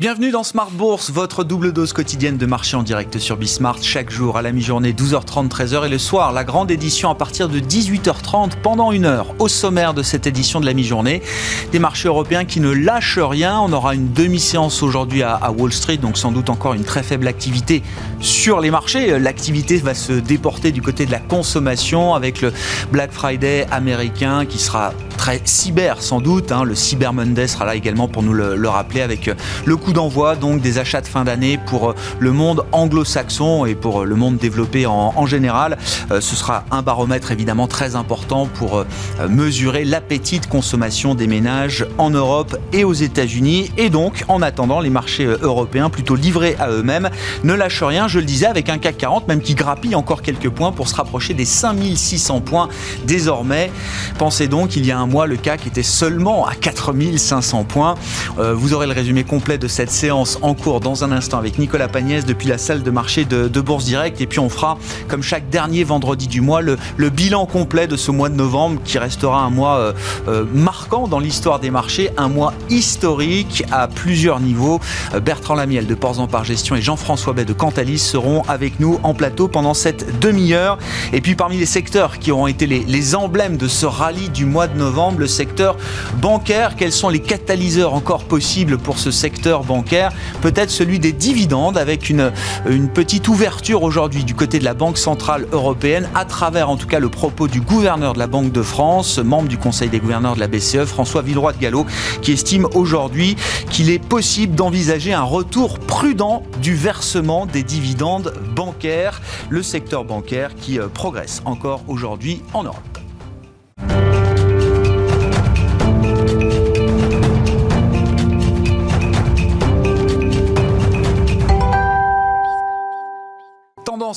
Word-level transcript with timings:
Bienvenue 0.00 0.30
dans 0.30 0.44
Smart 0.44 0.70
Bourse, 0.70 1.10
votre 1.10 1.42
double 1.42 1.72
dose 1.72 1.92
quotidienne 1.92 2.36
de 2.36 2.46
marché 2.46 2.76
en 2.76 2.84
direct 2.84 3.18
sur 3.18 3.36
Bismart, 3.36 3.82
chaque 3.82 4.10
jour 4.10 4.36
à 4.36 4.42
la 4.42 4.52
mi-journée 4.52 4.92
12h30, 4.92 5.48
13h 5.48 5.86
et 5.86 5.88
le 5.88 5.98
soir, 5.98 6.32
la 6.32 6.44
grande 6.44 6.70
édition 6.70 7.10
à 7.10 7.16
partir 7.16 7.48
de 7.48 7.58
18h30 7.58 8.60
pendant 8.62 8.92
une 8.92 9.06
heure. 9.06 9.34
Au 9.40 9.48
sommaire 9.48 9.94
de 9.94 10.04
cette 10.04 10.28
édition 10.28 10.60
de 10.60 10.66
la 10.66 10.72
mi-journée, 10.72 11.20
des 11.72 11.80
marchés 11.80 12.06
européens 12.06 12.44
qui 12.44 12.60
ne 12.60 12.70
lâchent 12.70 13.18
rien. 13.18 13.58
On 13.58 13.72
aura 13.72 13.96
une 13.96 14.12
demi-séance 14.12 14.84
aujourd'hui 14.84 15.24
à, 15.24 15.50
Wall 15.50 15.72
Street, 15.72 15.96
donc 15.96 16.16
sans 16.16 16.30
doute 16.30 16.48
encore 16.48 16.74
une 16.74 16.84
très 16.84 17.02
faible 17.02 17.26
activité 17.26 17.82
sur 18.20 18.60
les 18.60 18.70
marchés. 18.70 19.18
L'activité 19.18 19.78
va 19.78 19.94
se 19.94 20.12
déporter 20.12 20.70
du 20.70 20.80
côté 20.80 21.06
de 21.06 21.10
la 21.10 21.18
consommation 21.18 22.14
avec 22.14 22.40
le 22.40 22.52
Black 22.92 23.10
Friday 23.10 23.66
américain 23.72 24.46
qui 24.46 24.58
sera 24.58 24.92
très 25.18 25.42
cyber 25.44 26.00
sans 26.00 26.22
doute. 26.22 26.52
Hein. 26.52 26.64
Le 26.64 26.74
Cyber 26.74 27.12
Monday 27.12 27.46
sera 27.46 27.66
là 27.66 27.74
également 27.74 28.08
pour 28.08 28.22
nous 28.22 28.32
le, 28.32 28.56
le 28.56 28.68
rappeler 28.68 29.02
avec 29.02 29.30
le 29.66 29.76
coup 29.76 29.92
d'envoi 29.92 30.36
donc 30.36 30.60
des 30.60 30.78
achats 30.78 31.00
de 31.00 31.06
fin 31.06 31.24
d'année 31.24 31.58
pour 31.66 31.90
euh, 31.90 31.94
le 32.18 32.32
monde 32.32 32.64
anglo-saxon 32.72 33.66
et 33.66 33.74
pour 33.74 34.02
euh, 34.02 34.04
le 34.04 34.14
monde 34.14 34.38
développé 34.38 34.86
en, 34.86 35.26
général. 35.26 35.76
Euh, 36.10 36.20
ce 36.20 36.36
sera 36.36 36.64
un 36.70 36.82
baromètre 36.82 37.32
évidemment 37.32 37.66
très 37.66 37.96
important 37.96 38.46
pour 38.46 38.84
mesurer 39.28 39.84
l'appétit 39.84 40.40
de 40.40 40.46
consommation 40.46 41.14
des 41.14 41.26
ménages 41.26 41.86
en 41.98 42.10
Europe 42.10 42.56
et 42.72 42.84
aux 42.84 42.92
États-Unis. 42.92 43.70
Et 43.76 43.90
donc, 43.90 44.24
en 44.28 44.40
attendant, 44.40 44.80
les 44.80 44.90
marchés 44.90 45.26
européens, 45.26 45.90
plutôt 45.90 46.14
livrés 46.14 46.56
à 46.58 46.70
eux-mêmes, 46.70 47.10
ne 47.44 47.52
lâchent 47.52 47.82
rien, 47.82 48.08
je 48.08 48.20
le 48.20 48.24
disais, 48.24 48.46
avec 48.46 48.68
un 48.68 48.78
CAC 48.78 48.96
40 48.98 49.28
même 49.28 49.40
qui 49.40 49.54
grappille 49.54 49.94
encore 49.94 50.22
quelques 50.22 50.48
points 50.48 50.72
pour 50.72 50.88
se 50.88 50.94
rapprocher 50.94 51.34
des 51.34 51.44
5600 51.44 52.40
points 52.40 52.68
désormais. 53.04 53.70
Pensez 54.18 54.46
donc, 54.46 54.76
il 54.76 54.86
y 54.86 54.92
a 54.92 54.98
un 54.98 55.07
mois, 55.08 55.26
le 55.26 55.36
CAC 55.36 55.66
était 55.66 55.82
seulement 55.82 56.46
à 56.46 56.54
4500 56.54 57.64
points. 57.64 57.94
vous 58.36 58.74
aurez 58.74 58.86
le 58.86 58.92
résumé 58.92 59.24
complet 59.24 59.58
de 59.58 59.68
cette 59.68 59.90
séance 59.90 60.38
en 60.42 60.54
cours 60.54 60.80
dans 60.80 61.04
un 61.04 61.12
instant 61.12 61.38
avec 61.38 61.58
Nicolas 61.58 61.88
Pagnès 61.88 62.24
depuis 62.24 62.48
la 62.48 62.58
salle 62.58 62.82
de 62.82 62.90
marché 62.90 63.24
de, 63.24 63.60
Bourse 63.60 63.84
Direct. 63.84 64.20
Et 64.20 64.26
puis 64.26 64.38
on 64.38 64.48
fera, 64.48 64.78
comme 65.08 65.22
chaque 65.22 65.48
dernier 65.50 65.84
vendredi 65.84 66.26
du 66.26 66.40
mois, 66.40 66.60
le, 66.62 66.76
bilan 67.10 67.46
complet 67.46 67.86
de 67.86 67.96
ce 67.96 68.10
mois 68.10 68.28
de 68.28 68.34
novembre 68.34 68.80
qui 68.84 68.98
restera 68.98 69.40
un 69.40 69.50
mois 69.50 69.76
euh, 69.78 69.92
euh, 70.28 70.44
marquant 70.52 71.08
dans 71.08 71.18
l'histoire 71.18 71.58
des 71.58 71.70
marchés, 71.70 72.10
un 72.16 72.28
mois 72.28 72.52
historique 72.68 73.64
à 73.72 73.88
plusieurs 73.88 74.40
niveaux. 74.40 74.80
Euh, 75.14 75.20
Bertrand 75.20 75.54
Lamiel 75.54 75.86
de 75.86 75.94
Ports 75.94 76.20
en 76.20 76.26
Par 76.28 76.44
Gestion 76.44 76.76
et 76.76 76.82
Jean-François 76.82 77.32
Bay 77.32 77.44
de 77.44 77.52
Cantalis 77.52 77.98
seront 77.98 78.42
avec 78.42 78.78
nous 78.78 79.00
en 79.02 79.14
plateau 79.14 79.48
pendant 79.48 79.74
cette 79.74 80.20
demi-heure. 80.20 80.78
Et 81.12 81.20
puis 81.20 81.34
parmi 81.34 81.56
les 81.56 81.66
secteurs 81.66 82.18
qui 82.18 82.30
auront 82.30 82.46
été 82.46 82.66
les 82.66 83.14
emblèmes 83.14 83.56
de 83.56 83.68
ce 83.68 83.86
rallye 83.86 84.28
du 84.28 84.44
mois 84.44 84.66
de 84.68 84.76
novembre, 84.76 84.97
le 85.18 85.26
secteur 85.26 85.76
bancaire. 86.20 86.74
Quels 86.76 86.92
sont 86.92 87.08
les 87.08 87.20
catalyseurs 87.20 87.94
encore 87.94 88.24
possibles 88.24 88.78
pour 88.78 88.98
ce 88.98 89.10
secteur 89.10 89.62
bancaire, 89.62 90.10
peut-être 90.42 90.70
celui 90.70 90.98
des 90.98 91.12
dividendes 91.12 91.78
avec 91.78 92.10
une, 92.10 92.32
une 92.68 92.88
petite 92.88 93.28
ouverture 93.28 93.82
aujourd'hui 93.82 94.24
du 94.24 94.34
côté 94.34 94.58
de 94.58 94.64
la 94.64 94.74
Banque 94.74 94.98
Centrale 94.98 95.46
Européenne 95.52 96.08
à 96.14 96.24
travers 96.24 96.68
en 96.68 96.76
tout 96.76 96.86
cas 96.86 96.98
le 96.98 97.08
propos 97.08 97.46
du 97.46 97.60
gouverneur 97.60 98.12
de 98.14 98.18
la 98.18 98.26
Banque 98.26 98.50
de 98.50 98.62
France, 98.62 99.18
membre 99.18 99.48
du 99.48 99.56
Conseil 99.56 99.88
des 99.88 100.00
gouverneurs 100.00 100.34
de 100.34 100.40
la 100.40 100.48
BCE, 100.48 100.84
François 100.84 101.22
Villeroy 101.22 101.52
de 101.52 101.58
Gallo, 101.58 101.86
qui 102.22 102.32
estime 102.32 102.66
aujourd'hui 102.74 103.36
qu'il 103.70 103.90
est 103.90 104.02
possible 104.02 104.54
d'envisager 104.56 105.12
un 105.12 105.22
retour 105.22 105.78
prudent 105.78 106.42
du 106.60 106.74
versement 106.74 107.46
des 107.46 107.62
dividendes 107.62 108.32
bancaires, 108.54 109.20
le 109.48 109.62
secteur 109.62 110.04
bancaire 110.04 110.54
qui 110.56 110.80
euh, 110.80 110.88
progresse 110.88 111.40
encore 111.44 111.82
aujourd'hui 111.86 112.42
en 112.52 112.64
Europe. 112.64 112.97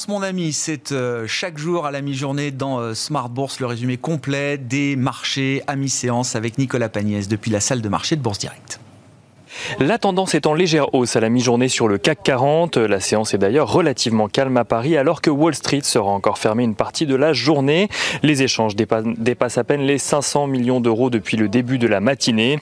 Mon 0.08 0.22
ami, 0.22 0.54
c'est 0.54 0.94
euh, 0.94 1.28
chaque 1.28 1.58
jour 1.58 1.86
à 1.86 1.92
la 1.92 2.02
mi-journée 2.02 2.52
dans 2.52 2.80
euh, 2.80 2.94
Smart 2.94 3.28
Bourse, 3.28 3.60
le 3.60 3.66
résumé 3.66 3.98
complet 3.98 4.58
des 4.58 4.96
marchés 4.96 5.64
à 5.68 5.76
mi-séance 5.76 6.36
avec 6.36 6.58
Nicolas 6.58 6.88
Pagnès 6.88 7.28
depuis 7.28 7.52
la 7.52 7.60
salle 7.60 7.82
de 7.82 7.90
marché 7.90 8.16
de 8.16 8.22
Bourse 8.22 8.40
Direct. 8.40 8.80
La 9.80 9.98
tendance 9.98 10.36
est 10.36 10.46
en 10.46 10.54
légère 10.54 10.94
hausse 10.94 11.16
à 11.16 11.20
la 11.20 11.30
mi-journée 11.30 11.70
sur 11.70 11.88
le 11.88 11.98
CAC 11.98 12.24
40. 12.24 12.78
La 12.78 13.00
séance 13.00 13.34
est 13.34 13.38
d'ailleurs 13.38 13.72
relativement 13.72 14.28
calme 14.28 14.58
à 14.58 14.66
Paris 14.66 14.98
alors 14.98 15.22
que 15.22 15.30
Wall 15.30 15.56
Street 15.56 15.82
sera 15.84 16.10
encore 16.10 16.38
fermé 16.38 16.64
une 16.64 16.76
partie 16.76 17.06
de 17.06 17.16
la 17.16 17.34
journée. 17.34 17.90
Les 18.24 18.44
échanges 18.44 18.76
dépassent 18.76 19.58
à 19.58 19.64
peine 19.64 19.82
les 19.82 19.98
500 19.98 20.48
millions 20.48 20.82
d'euros 20.82 21.10
depuis 21.10 21.38
le 21.38 21.48
début 21.48 21.78
de 21.78 21.88
la 21.88 22.00
matinée. 22.00 22.60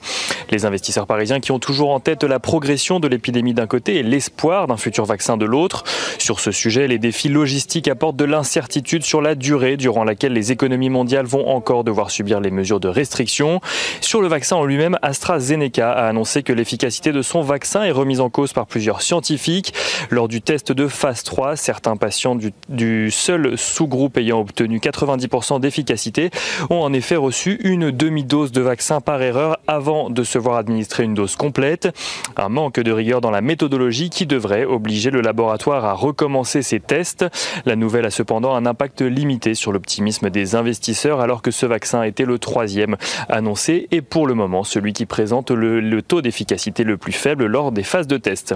Les 0.50 0.64
investisseurs 0.64 1.06
parisiens 1.06 1.40
qui 1.40 1.52
ont 1.52 1.58
toujours 1.58 1.90
en 1.90 2.00
tête 2.00 2.24
la 2.24 2.40
progression 2.40 3.00
de 3.00 3.08
l'épidémie 3.08 3.54
d'un 3.54 3.66
côté 3.66 3.96
et 3.96 4.02
l'espoir 4.02 4.66
d'un 4.66 4.76
futur 4.76 5.04
vaccin 5.04 5.36
de 5.36 5.44
l'autre. 5.44 5.84
Sur 6.18 6.40
ce 6.40 6.50
sujet, 6.50 6.88
les 6.88 6.98
défis 6.98 7.28
logistiques 7.28 7.88
apportent 7.88 8.16
de 8.16 8.24
l'incertitude 8.24 9.04
sur 9.04 9.22
la 9.22 9.34
durée 9.34 9.76
durant 9.76 10.04
laquelle 10.04 10.32
les 10.32 10.52
économies 10.52 10.90
mondiales 10.90 11.26
vont 11.26 11.48
encore 11.48 11.84
devoir 11.84 12.10
subir 12.10 12.40
les 12.40 12.50
mesures 12.50 12.80
de 12.80 12.88
restriction. 12.88 13.60
Sur 14.00 14.22
le 14.22 14.28
vaccin 14.28 14.56
en 14.56 14.64
lui-même, 14.64 14.98
AstraZeneca 15.02 15.90
a 15.90 16.08
annoncé 16.08 16.42
que 16.42 16.52
l'efficacité 16.52 16.89
l'efficacité 16.90 17.12
de 17.12 17.22
son 17.22 17.42
vaccin 17.42 17.84
est 17.84 17.92
remise 17.92 18.20
en 18.20 18.30
cause 18.30 18.52
par 18.52 18.66
plusieurs 18.66 19.00
scientifiques. 19.00 19.72
Lors 20.10 20.26
du 20.26 20.42
test 20.42 20.72
de 20.72 20.88
phase 20.88 21.22
3, 21.22 21.54
certains 21.54 21.96
patients 21.96 22.36
du, 22.68 23.10
seul 23.12 23.56
sous-groupe 23.56 24.16
ayant 24.16 24.40
obtenu 24.40 24.78
90% 24.78 25.60
d'efficacité 25.60 26.30
ont 26.68 26.80
en 26.80 26.92
effet 26.92 27.14
reçu 27.14 27.60
une 27.62 27.92
demi-dose 27.92 28.50
de 28.50 28.60
vaccin 28.60 29.00
par 29.00 29.22
erreur 29.22 29.60
avant 29.68 30.10
de 30.10 30.24
se 30.24 30.36
voir 30.36 30.56
administrer 30.56 31.04
une 31.04 31.14
dose 31.14 31.36
complète. 31.36 31.94
Un 32.36 32.48
manque 32.48 32.80
de 32.80 32.90
rigueur 32.90 33.20
dans 33.20 33.30
la 33.30 33.40
méthodologie 33.40 34.10
qui 34.10 34.26
devrait 34.26 34.64
obliger 34.64 35.12
le 35.12 35.20
laboratoire 35.20 35.84
à 35.84 35.92
recommencer 35.92 36.62
ses 36.62 36.80
tests. 36.80 37.24
La 37.66 37.76
nouvelle 37.76 38.06
a 38.06 38.10
cependant 38.10 38.56
un 38.56 38.66
impact 38.66 39.02
limité 39.02 39.54
sur 39.54 39.70
l'optimisme 39.70 40.28
des 40.28 40.56
investisseurs 40.56 41.20
alors 41.20 41.40
que 41.40 41.52
ce 41.52 41.66
vaccin 41.66 42.02
était 42.02 42.24
le 42.24 42.40
troisième 42.40 42.96
annoncé 43.28 43.86
et 43.92 44.02
pour 44.02 44.26
le 44.26 44.34
moment 44.34 44.64
celui 44.64 44.92
qui 44.92 45.06
présente 45.06 45.52
le 45.52 46.02
taux 46.02 46.20
d'efficacité 46.20 46.79
le 46.84 46.96
plus 46.96 47.12
faible 47.12 47.46
lors 47.46 47.72
des 47.72 47.82
phases 47.82 48.06
de 48.06 48.16
test. 48.16 48.54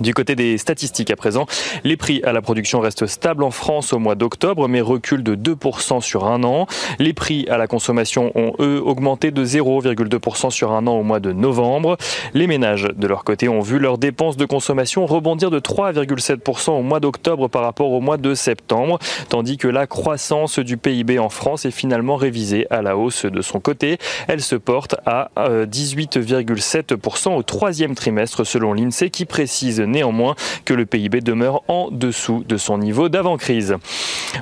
Du 0.00 0.14
côté 0.14 0.34
des 0.34 0.56
statistiques 0.56 1.10
à 1.10 1.16
présent, 1.16 1.46
les 1.84 1.96
prix 1.96 2.22
à 2.24 2.32
la 2.32 2.40
production 2.40 2.80
restent 2.80 3.06
stables 3.06 3.42
en 3.42 3.50
France 3.50 3.92
au 3.92 3.98
mois 3.98 4.14
d'octobre, 4.14 4.68
mais 4.68 4.80
reculent 4.80 5.22
de 5.22 5.34
2% 5.34 6.00
sur 6.00 6.26
un 6.26 6.42
an. 6.44 6.66
Les 6.98 7.12
prix 7.12 7.46
à 7.48 7.58
la 7.58 7.66
consommation 7.66 8.32
ont, 8.34 8.52
eux, 8.60 8.80
augmenté 8.82 9.30
de 9.30 9.44
0,2% 9.44 10.50
sur 10.50 10.72
un 10.72 10.86
an 10.86 10.92
au 10.92 11.02
mois 11.02 11.20
de 11.20 11.32
novembre. 11.32 11.96
Les 12.32 12.46
ménages, 12.46 12.88
de 12.96 13.06
leur 13.06 13.24
côté, 13.24 13.48
ont 13.48 13.60
vu 13.60 13.78
leurs 13.78 13.98
dépenses 13.98 14.36
de 14.36 14.46
consommation 14.46 15.04
rebondir 15.04 15.50
de 15.50 15.60
3,7% 15.60 16.70
au 16.70 16.82
mois 16.82 17.00
d'octobre 17.00 17.48
par 17.48 17.62
rapport 17.62 17.90
au 17.92 18.00
mois 18.00 18.16
de 18.16 18.34
septembre, 18.34 18.98
tandis 19.28 19.58
que 19.58 19.68
la 19.68 19.86
croissance 19.86 20.58
du 20.58 20.76
PIB 20.76 21.18
en 21.18 21.28
France 21.28 21.64
est 21.64 21.70
finalement 21.70 22.16
révisée 22.16 22.66
à 22.70 22.82
la 22.82 22.96
hausse 22.96 23.26
de 23.26 23.42
son 23.42 23.60
côté. 23.60 23.98
Elle 24.28 24.40
se 24.40 24.56
porte 24.56 24.96
à 25.06 25.30
18,7% 25.36 27.32
euh, 27.32 27.36
au 27.36 27.42
troisième 27.42 27.94
trimestre 27.94 28.44
selon 28.46 28.72
l'INSEE 28.72 29.10
qui 29.10 29.24
précise 29.24 29.79
néanmoins 29.84 30.34
que 30.64 30.74
le 30.74 30.86
PIB 30.86 31.20
demeure 31.20 31.62
en 31.68 31.88
dessous 31.90 32.44
de 32.46 32.56
son 32.56 32.78
niveau 32.78 33.08
d'avant-crise. 33.08 33.76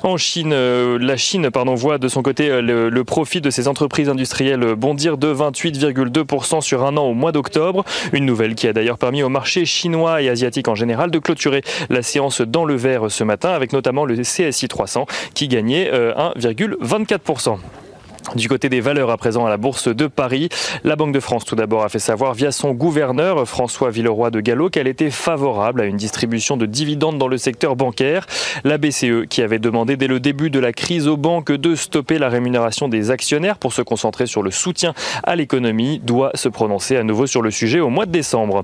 En 0.03 0.17
Chine, 0.17 0.53
euh, 0.53 0.99
la 1.01 1.17
Chine 1.17 1.51
pardon, 1.51 1.75
voit 1.75 1.99
de 1.99 2.09
son 2.09 2.23
côté 2.23 2.51
euh, 2.51 2.91
le, 2.91 3.05
profit 3.05 3.41
de 3.41 3.51
ses 3.51 3.69
entreprises 3.69 4.09
industrielles 4.09 4.75
bondir 4.75 5.17
de 5.17 5.33
28,2% 5.33 6.61
sur 6.61 6.85
un 6.85 6.97
an 6.97 7.05
au 7.05 7.15
mois 7.15 7.33
d'octobre. 7.33 7.85
Une 8.13 8.27
nouvelle 8.27 8.55
qui 8.55 8.69
a 8.69 8.73
d'ailleurs 8.73 8.99
permis 8.99 9.23
au 9.23 9.29
marché 9.29 9.65
chinois 9.65 10.23
et 10.23 10.29
asiatique 10.29 10.69
en 10.69 10.75
général 10.75 11.11
de 11.11 11.19
clôturer 11.19 11.63
la 11.89 12.03
séance 12.03 12.41
dans 12.41 12.65
le 12.65 12.77
vert 12.77 13.11
ce 13.11 13.25
matin 13.25 13.51
avec 13.51 13.73
notamment 13.73 14.05
le 14.05 14.17
CSI 14.17 14.69
300 14.69 15.07
qui 15.35 15.49
gagnait 15.49 15.91
1,24%. 15.91 17.59
Du 18.35 18.49
côté 18.49 18.69
des 18.69 18.81
valeurs 18.81 19.11
à 19.11 19.17
présent 19.17 19.47
à 19.47 19.49
la 19.49 19.57
Bourse 19.57 19.89
de 19.89 20.07
Paris, 20.07 20.51
la 20.85 20.97
Banque 20.97 21.13
de 21.13 21.21
France 21.21 21.47
tout 21.47 21.57
d'abord 21.57 21.83
a 21.83 21.89
fait 21.89 21.99
savoir 21.99 22.35
via 22.35 22.53
son 22.53 22.73
gouverneur 22.73 23.49
François 23.49 23.91
Villeroy 23.91 24.31
de 24.31 24.41
Gallo 24.41 24.69
qu'elle 24.69 24.87
était 24.87 25.11
favorable 25.11 25.81
à 25.81 25.87
une 25.87 25.97
distribution 25.97 26.59
de 26.59 26.67
dividendes 26.67 27.17
dans 27.17 27.29
le 27.29 27.39
secteur 27.39 27.75
bancaire. 27.75 28.27
La 28.65 28.77
BCE 28.77 29.27
qui 29.31 29.41
avait 29.41 29.59
demandé 29.59 29.97
dès 29.97 30.09
le 30.09 30.21
début 30.21 30.51
de 30.51 30.59
la 30.59 30.73
crise 30.73 31.09
aux 31.09 31.17
banques 31.17 31.53
de 31.53 31.75
stopper 31.75 32.19
la 32.19 32.29
rémunération 32.29 32.89
des 32.89 33.11
actionnaires 33.11 33.57
pour 33.57 33.73
se 33.73 33.81
concentrer 33.81 34.27
sur 34.27 34.43
le 34.43 34.51
soutien 34.51 34.93
à 35.23 35.35
l'économie 35.35 35.99
doit 35.99 36.31
se 36.35 36.49
prononcer 36.49 36.97
à 36.97 37.05
nouveau 37.05 37.27
sur 37.27 37.41
le 37.41 37.51
sujet 37.51 37.81
au 37.81 37.89
mois 37.89 38.05
de 38.05 38.13
décembre. 38.13 38.63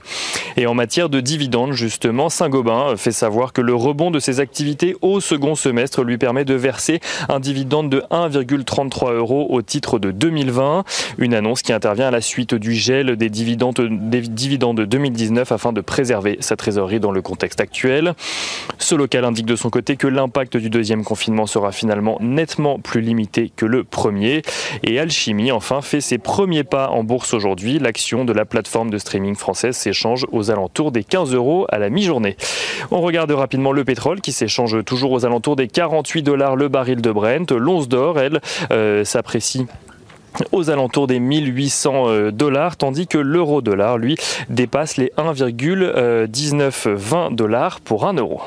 Et 0.59 0.67
en 0.67 0.75
matière 0.75 1.09
de 1.09 1.21
dividendes 1.21 1.73
justement, 1.73 2.29
Saint-Gobain 2.29 2.97
fait 2.97 3.13
savoir 3.13 3.55
que 3.55 3.63
le 3.63 3.75
rebond 3.75 4.11
de 4.11 4.19
ses 4.19 4.41
activités 4.41 4.95
au 5.01 5.21
second 5.21 5.55
semestre 5.55 6.03
lui 6.05 6.19
permet 6.19 6.45
de 6.45 6.55
verser 6.55 7.01
un 7.31 7.41
dividende 7.41 7.89
de 7.89 8.01
1,33 8.11 9.15
euros 9.15 9.54
au 9.55 9.63
titre 9.63 9.99
de 9.99 10.11
2020. 10.11 10.85
Une 11.19 11.35
annonce 11.35 11.63
qui 11.63 11.73
intervient 11.73 12.09
à 12.09 12.11
la 12.11 12.21
suite 12.21 12.55
du 12.55 12.75
gel 12.75 13.17
des 13.17 13.31
dividendes, 13.31 13.81
des 13.91 14.21
dividendes 14.21 14.77
de 14.77 14.85
2019 14.85 15.53
afin 15.53 15.73
de 15.73 15.81
préserver 15.81 16.37
sa 16.41 16.57
trésorerie 16.57 17.01
dans 17.01 17.13
le 17.13 17.23
contexte 17.23 17.61
actuel. 17.61 18.15
Ce 18.79 18.95
local 18.95 19.25
indique 19.25 19.47
de 19.47 19.57
son 19.57 19.71
côté 19.71 19.97
que 19.97 20.07
l'impact 20.07 20.57
du 20.57 20.71
deuxième 20.71 21.05
confinement 21.05 21.47
sera 21.47 21.73
finalement 21.73 22.19
nettement 22.21 22.79
plus 22.79 23.01
limité 23.01 23.51
que 23.55 23.67
le 23.67 23.85
premier. 23.85 24.43
Et 24.83 24.99
Alchimie, 24.99 25.53
enfin, 25.53 25.81
fait 25.81 26.01
ses 26.01 26.19
premiers 26.19 26.65
pas 26.65 26.89
en 26.89 27.05
bourse 27.05 27.35
aujourd'hui. 27.35 27.79
L'action 27.79 28.25
de 28.25 28.33
la 28.33 28.45
plateforme 28.45 28.91
de 28.91 28.99
streaming 28.99 29.35
française 29.35 29.77
s'échange 29.77 30.27
aux 30.33 30.51
alentours 30.51 30.93
des 30.93 31.05
15 31.05 31.35
euros 31.35 31.67
à 31.71 31.79
la 31.79 31.91
mi-journée. 31.91 32.37
On 32.91 33.01
regarde 33.01 33.31
rapidement 33.31 33.73
le 33.73 33.85
pétrole 33.85 34.21
qui 34.21 34.33
s'échange 34.33 34.85
toujours 34.85 35.13
aux 35.13 35.25
alentours 35.25 35.57
des 35.57 35.69
48 35.69 36.23
dollars 36.23 36.57
le 36.57 36.69
baril 36.69 37.01
de 37.01 37.11
Brent. 37.11 37.53
L'once 37.53 37.89
d'or, 37.89 38.19
elle, 38.19 38.41
euh, 38.73 39.05
aux 40.53 40.71
alentours 40.71 41.07
des 41.07 41.21
1800 41.21 42.09
euh, 42.09 42.31
dollars, 42.31 42.77
tandis 42.77 43.07
que 43.07 43.19
l'euro 43.19 43.61
dollar, 43.63 43.97
lui, 43.99 44.17
dépasse 44.49 44.97
les 44.97 45.13
1,1920 45.17 47.35
dollars 47.35 47.81
pour 47.81 48.07
1 48.07 48.15
euro. 48.15 48.41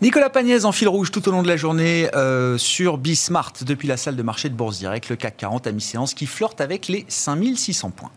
Nicolas 0.00 0.30
Pagnès 0.30 0.64
en 0.64 0.70
fil 0.70 0.86
rouge 0.86 1.10
tout 1.10 1.28
au 1.28 1.32
long 1.32 1.42
de 1.42 1.48
la 1.48 1.56
journée 1.56 2.08
euh, 2.14 2.56
sur 2.56 2.98
Bismart 2.98 3.54
depuis 3.62 3.88
la 3.88 3.96
salle 3.96 4.14
de 4.14 4.22
marché 4.22 4.48
de 4.48 4.54
Bourse 4.54 4.78
Direct, 4.78 5.08
le 5.08 5.16
CAC 5.16 5.36
40 5.36 5.66
à 5.66 5.72
mi-séance 5.72 6.14
qui 6.14 6.26
flirte 6.26 6.60
avec 6.60 6.86
les 6.86 7.04
5600 7.08 7.90
points. 7.90 8.12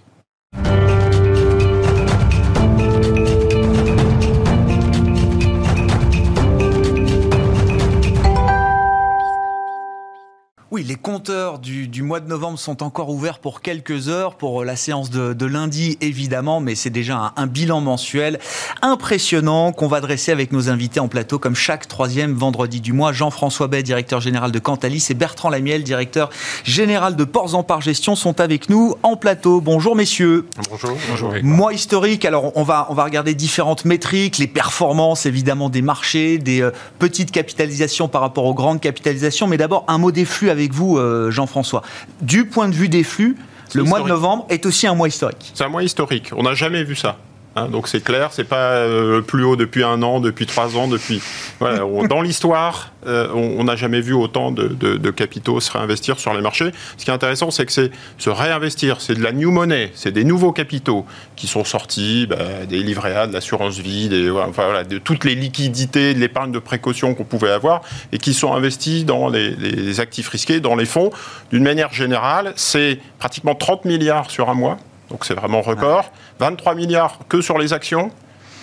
Oui, 10.74 10.86
les 10.88 10.96
compteurs 10.96 11.60
du, 11.60 12.02
mois 12.02 12.22
de 12.22 12.30
novembre 12.30 12.58
sont 12.58 12.82
encore 12.82 13.10
ouverts 13.10 13.40
pour 13.40 13.60
quelques 13.60 14.08
heures 14.08 14.36
pour 14.36 14.64
la 14.64 14.78
séance 14.78 15.10
de, 15.10 15.46
lundi, 15.46 15.98
évidemment, 16.00 16.62
mais 16.62 16.76
c'est 16.76 16.90
déjà 16.90 17.34
un, 17.36 17.46
bilan 17.46 17.82
mensuel 17.82 18.40
impressionnant 18.82 19.74
qu'on 19.74 19.90
va 19.90 20.00
dresser 20.00 20.32
avec 20.32 20.54
nos 20.54 20.70
invités 20.70 21.02
en 21.02 21.10
plateau, 21.10 21.40
comme 21.40 21.56
chaque 21.56 21.90
troisième 21.90 22.32
vendredi 22.36 22.80
du 22.80 22.94
mois. 22.94 23.12
Jean-François 23.12 23.68
Bay, 23.68 23.84
directeur 23.84 24.22
général 24.22 24.54
de 24.54 24.60
Cantalis, 24.60 25.08
et 25.10 25.14
Bertrand 25.14 25.50
Lamiel, 25.50 25.84
directeur 25.84 26.30
général 26.64 27.18
de 27.18 27.26
Ports 27.26 27.54
en 27.54 27.64
Par 27.64 27.82
Gestion, 27.82 28.16
sont 28.16 28.40
avec 28.40 28.70
nous 28.70 28.96
en 29.04 29.18
plateau. 29.18 29.60
Bonjour, 29.60 29.98
messieurs. 29.98 30.48
Bonjour. 30.70 30.98
Bonjour. 31.10 31.34
Mois 31.44 31.74
historique, 31.74 32.24
alors 32.24 32.54
on 32.56 32.64
va, 32.64 32.88
on 32.90 32.94
va 32.94 33.04
regarder 33.04 33.36
différentes 33.36 33.84
métriques, 33.84 34.38
les 34.38 34.48
performances 34.48 35.26
évidemment 35.26 35.70
des 35.70 35.82
marchés, 35.82 36.38
des 36.38 36.62
euh, 36.62 36.72
petites 36.98 37.32
capitalisations 37.32 38.08
par 38.08 38.22
rapport 38.22 38.46
aux 38.46 38.54
grandes 38.54 38.80
capitalisations, 38.80 39.48
mais 39.48 39.58
d'abord 39.58 39.84
un 39.90 39.98
mot 39.98 40.14
des 40.14 40.24
flux 40.24 40.50
avec 40.50 40.61
avec 40.62 40.74
vous, 40.74 40.98
euh, 40.98 41.32
Jean-François. 41.32 41.84
Du 42.22 42.46
point 42.46 42.70
de 42.70 42.74
vue 42.74 42.90
des 42.90 43.04
flux, 43.04 43.38
le 43.74 43.84
mois 43.84 44.02
de 44.02 44.08
novembre 44.08 44.46
est 44.50 44.66
aussi 44.66 44.88
un 44.88 44.96
mois 44.96 45.08
historique. 45.08 45.52
C'est 45.54 45.64
un 45.64 45.70
mois 45.70 45.84
historique. 45.84 46.32
On 46.36 46.44
n'a 46.44 46.54
jamais 46.54 46.84
vu 46.84 46.96
ça. 46.96 47.18
Hein, 47.58 47.68
donc 47.68 47.90
c'est 47.90 48.02
clair, 48.02 48.30
c'est 48.32 48.46
pas 48.46 48.72
euh, 48.72 49.20
plus 49.20 49.44
haut 49.44 49.58
depuis 49.58 49.84
un 49.84 50.02
an, 50.04 50.22
depuis 50.22 50.46
trois 50.46 50.78
ans, 50.78 50.88
depuis. 50.88 51.22
dans 51.60 52.22
l'histoire, 52.22 52.92
euh, 53.08 53.28
on 53.34 53.66
n'a 53.66 53.76
jamais 53.76 54.00
vu 54.00 54.14
autant 54.14 54.52
de, 54.52 55.12
capitaux 55.12 55.60
se 55.60 55.70
réinvestir 55.70 56.18
sur 56.18 56.34
les 56.34 56.42
marchés. 56.42 56.72
Ce 56.98 57.04
qui 57.04 57.12
est 57.12 57.14
intéressant, 57.14 57.52
c'est 57.52 57.66
que 57.66 57.72
c'est 57.74 57.92
se 58.18 58.30
réinvestir, 58.30 59.02
c'est 59.02 59.16
de 59.16 59.22
la 59.22 59.34
new 59.34 59.52
money, 59.52 59.92
c'est 59.96 60.14
des 60.14 60.24
nouveaux 60.24 60.54
capitaux 60.54 61.06
qui 61.36 61.48
sont 61.48 61.66
sortis, 61.66 62.26
bah, 62.26 62.66
des 62.70 62.82
livrets 62.82 63.16
A, 63.16 63.28
de 63.28 63.34
l'assurance 63.34 63.80
vie, 63.80 64.08
de 64.08 64.98
toutes 65.00 65.26
les 65.26 65.36
liquidités, 65.36 66.14
de 66.14 66.20
l'épargne 66.20 66.54
de 66.54 66.60
précaution 66.60 67.14
qu'on 67.14 67.26
pouvait 67.26 67.52
avoir 67.52 67.82
et 68.14 68.18
qui 68.18 68.34
sont 68.34 68.54
investis 68.54 69.04
dans 69.04 69.28
les, 69.28 69.52
les 69.52 70.00
actifs 70.00 70.30
risqués, 70.30 70.62
dans 70.62 70.76
les 70.76 70.86
fonds. 70.86 71.10
D'une 71.52 71.64
manière 71.64 71.92
générale, 71.92 72.54
c'est 72.56 73.00
pratiquement 73.20 73.56
30 73.56 73.84
milliards 73.84 74.32
sur 74.32 74.50
un 74.50 74.54
mois 74.54 74.78
donc 75.12 75.26
c'est 75.26 75.34
vraiment 75.34 75.62
record. 75.62 76.12
23 76.40 76.74
milliards 76.74 77.20
que 77.28 77.42
sur 77.42 77.58
les 77.58 77.74
actions. 77.74 78.12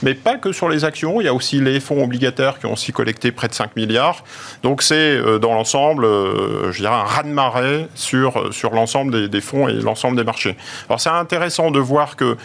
Mais 0.02 0.14
pas 0.14 0.36
que 0.36 0.52
sur 0.52 0.68
les 0.68 0.84
actions, 0.84 1.20
il 1.20 1.24
y 1.24 1.28
a 1.28 1.34
aussi 1.34 1.60
les 1.60 1.80
fonds 1.80 2.04
obligataires 2.04 2.60
qui 2.60 2.66
ont 2.66 2.74
aussi 2.74 2.92
collecté 2.92 3.32
près 3.32 3.48
de 3.48 3.54
5 3.54 3.74
milliards. 3.74 4.22
Donc 4.62 4.82
c'est 4.82 4.94
euh, 4.94 5.40
dans 5.40 5.54
l'ensemble, 5.54 6.04
euh, 6.04 6.70
je 6.70 6.78
dirais, 6.78 6.94
un 6.94 7.02
raz-de-marée 7.02 7.88
sur, 7.96 8.38
euh, 8.38 8.52
sur 8.52 8.70
l'ensemble 8.70 9.28
des, 9.28 9.40
fonds 9.40 9.66
et 9.66 9.72
l'ensemble 9.72 10.16
des 10.16 10.22
marchés. 10.22 10.56
Alors 10.88 11.00
c'est 11.00 11.10
intéressant 11.10 11.70
de 11.70 11.80
voir 11.80 12.16
que 12.16 12.36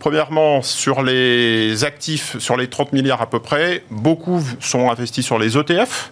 Premièrement, 0.00 0.62
sur 0.62 1.02
les 1.02 1.84
actifs, 1.84 2.38
sur 2.38 2.56
les 2.56 2.68
30 2.68 2.94
milliards 2.94 3.20
à 3.20 3.28
peu 3.28 3.38
près, 3.38 3.84
beaucoup 3.90 4.42
sont 4.58 4.90
investis 4.90 5.22
sur 5.22 5.38
les 5.38 5.58
ETF. 5.58 6.10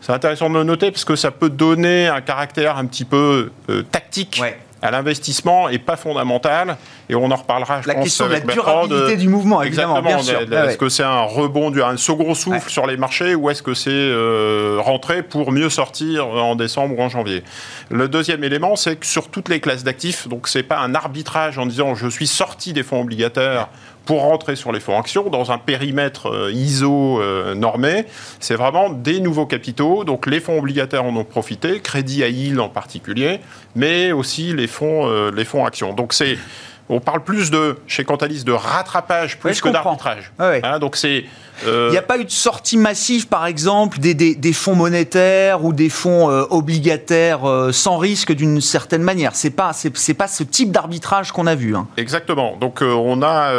C'est 0.00 0.12
intéressant 0.12 0.48
de 0.48 0.54
le 0.54 0.62
noter 0.62 0.92
parce 0.92 1.04
que 1.04 1.16
ça 1.16 1.32
peut 1.32 1.50
donner 1.50 2.06
un 2.06 2.20
caractère 2.20 2.78
un 2.78 2.86
petit 2.86 3.04
peu 3.04 3.50
tactique 3.90 4.40
à 4.84 4.90
l'investissement 4.90 5.70
est 5.70 5.78
pas 5.78 5.96
fondamentale. 5.96 6.76
Et 7.08 7.14
on 7.14 7.30
en 7.30 7.36
reparlera, 7.36 7.80
je 7.80 7.88
la 7.88 7.94
question 7.94 8.26
de 8.26 8.32
la 8.32 8.40
durabilité 8.40 9.16
du 9.16 9.28
mouvement, 9.28 9.62
évidemment. 9.62 10.02
Est-ce 10.06 10.76
que 10.76 10.90
c'est 10.90 11.02
un 11.02 11.22
rebond, 11.22 11.74
un 11.74 11.96
second 11.96 12.34
souffle 12.34 12.70
sur 12.70 12.86
les 12.86 12.98
marchés 12.98 13.34
ou 13.34 13.48
est-ce 13.48 13.62
que 13.62 13.72
c'est 13.72 13.90
euh, 13.90 14.78
rentrer 14.80 15.22
pour 15.22 15.52
mieux 15.52 15.70
sortir 15.70 16.28
en 16.28 16.54
décembre 16.54 16.98
ou 16.98 17.02
en 17.02 17.08
janvier? 17.08 17.42
Le 17.90 18.08
deuxième 18.08 18.44
élément, 18.44 18.76
c'est 18.76 18.96
que 18.96 19.06
sur 19.06 19.28
toutes 19.28 19.48
les 19.48 19.60
classes 19.60 19.84
d'actifs, 19.84 20.28
donc 20.28 20.48
c'est 20.48 20.62
pas 20.62 20.78
un 20.80 20.94
arbitrage 20.94 21.58
en 21.58 21.64
disant 21.64 21.94
je 21.94 22.08
suis 22.08 22.26
sorti 22.26 22.74
des 22.74 22.82
fonds 22.82 23.00
obligataires 23.00 23.68
pour 24.04 24.22
rentrer 24.22 24.56
sur 24.56 24.72
les 24.72 24.80
fonds 24.80 24.98
actions 24.98 25.30
dans 25.30 25.50
un 25.50 25.58
périmètre 25.58 26.26
euh, 26.26 26.52
ISO 26.52 27.20
euh, 27.20 27.54
normé. 27.54 28.04
C'est 28.40 28.56
vraiment 28.56 28.90
des 28.90 29.20
nouveaux 29.20 29.46
capitaux. 29.46 30.04
Donc 30.04 30.26
les 30.26 30.40
fonds 30.40 30.58
obligataires 30.58 31.04
en 31.04 31.16
ont 31.16 31.24
profité, 31.24 31.80
crédit 31.80 32.22
à 32.22 32.28
yield 32.28 32.60
en 32.60 32.68
particulier, 32.68 33.40
mais 33.74 34.12
aussi 34.12 34.52
les 34.52 34.66
fonds, 34.66 35.08
euh, 35.08 35.30
les 35.30 35.44
fonds 35.44 35.64
actions. 35.64 35.92
Donc 35.92 36.12
c'est 36.12 36.38
on 36.88 37.00
parle 37.00 37.22
plus 37.22 37.50
de, 37.50 37.76
chez 37.86 38.04
Cantalis, 38.04 38.44
de 38.44 38.52
rattrapage 38.52 39.38
plus 39.38 39.60
que 39.60 39.68
d'arbitrage. 39.70 40.32
Hein, 40.38 40.78
donc 40.78 40.96
c'est 40.96 41.24
euh, 41.66 41.86
Il 41.88 41.92
n'y 41.92 41.98
a 41.98 42.02
pas 42.02 42.18
eu 42.18 42.24
de 42.24 42.30
sortie 42.30 42.76
massive, 42.76 43.28
par 43.28 43.46
exemple, 43.46 43.98
des, 43.98 44.52
fonds 44.52 44.74
monétaires 44.74 45.64
ou 45.64 45.72
des 45.72 45.88
fonds 45.88 46.30
euh, 46.30 46.44
obligataires 46.50 47.48
euh, 47.48 47.72
sans 47.72 47.96
risque 47.96 48.32
d'une 48.32 48.60
certaine 48.60 49.02
manière. 49.02 49.34
C'est 49.34 49.50
pas 49.50 49.72
c'est 49.72 50.14
pas 50.14 50.28
ce 50.28 50.42
type 50.42 50.72
d'arbitrage 50.72 51.32
qu'on 51.32 51.46
a 51.46 51.54
vu. 51.54 51.74
Hein. 51.74 51.86
Exactement. 51.96 52.56
Donc 52.56 52.82
on 52.82 53.22
a 53.22 53.52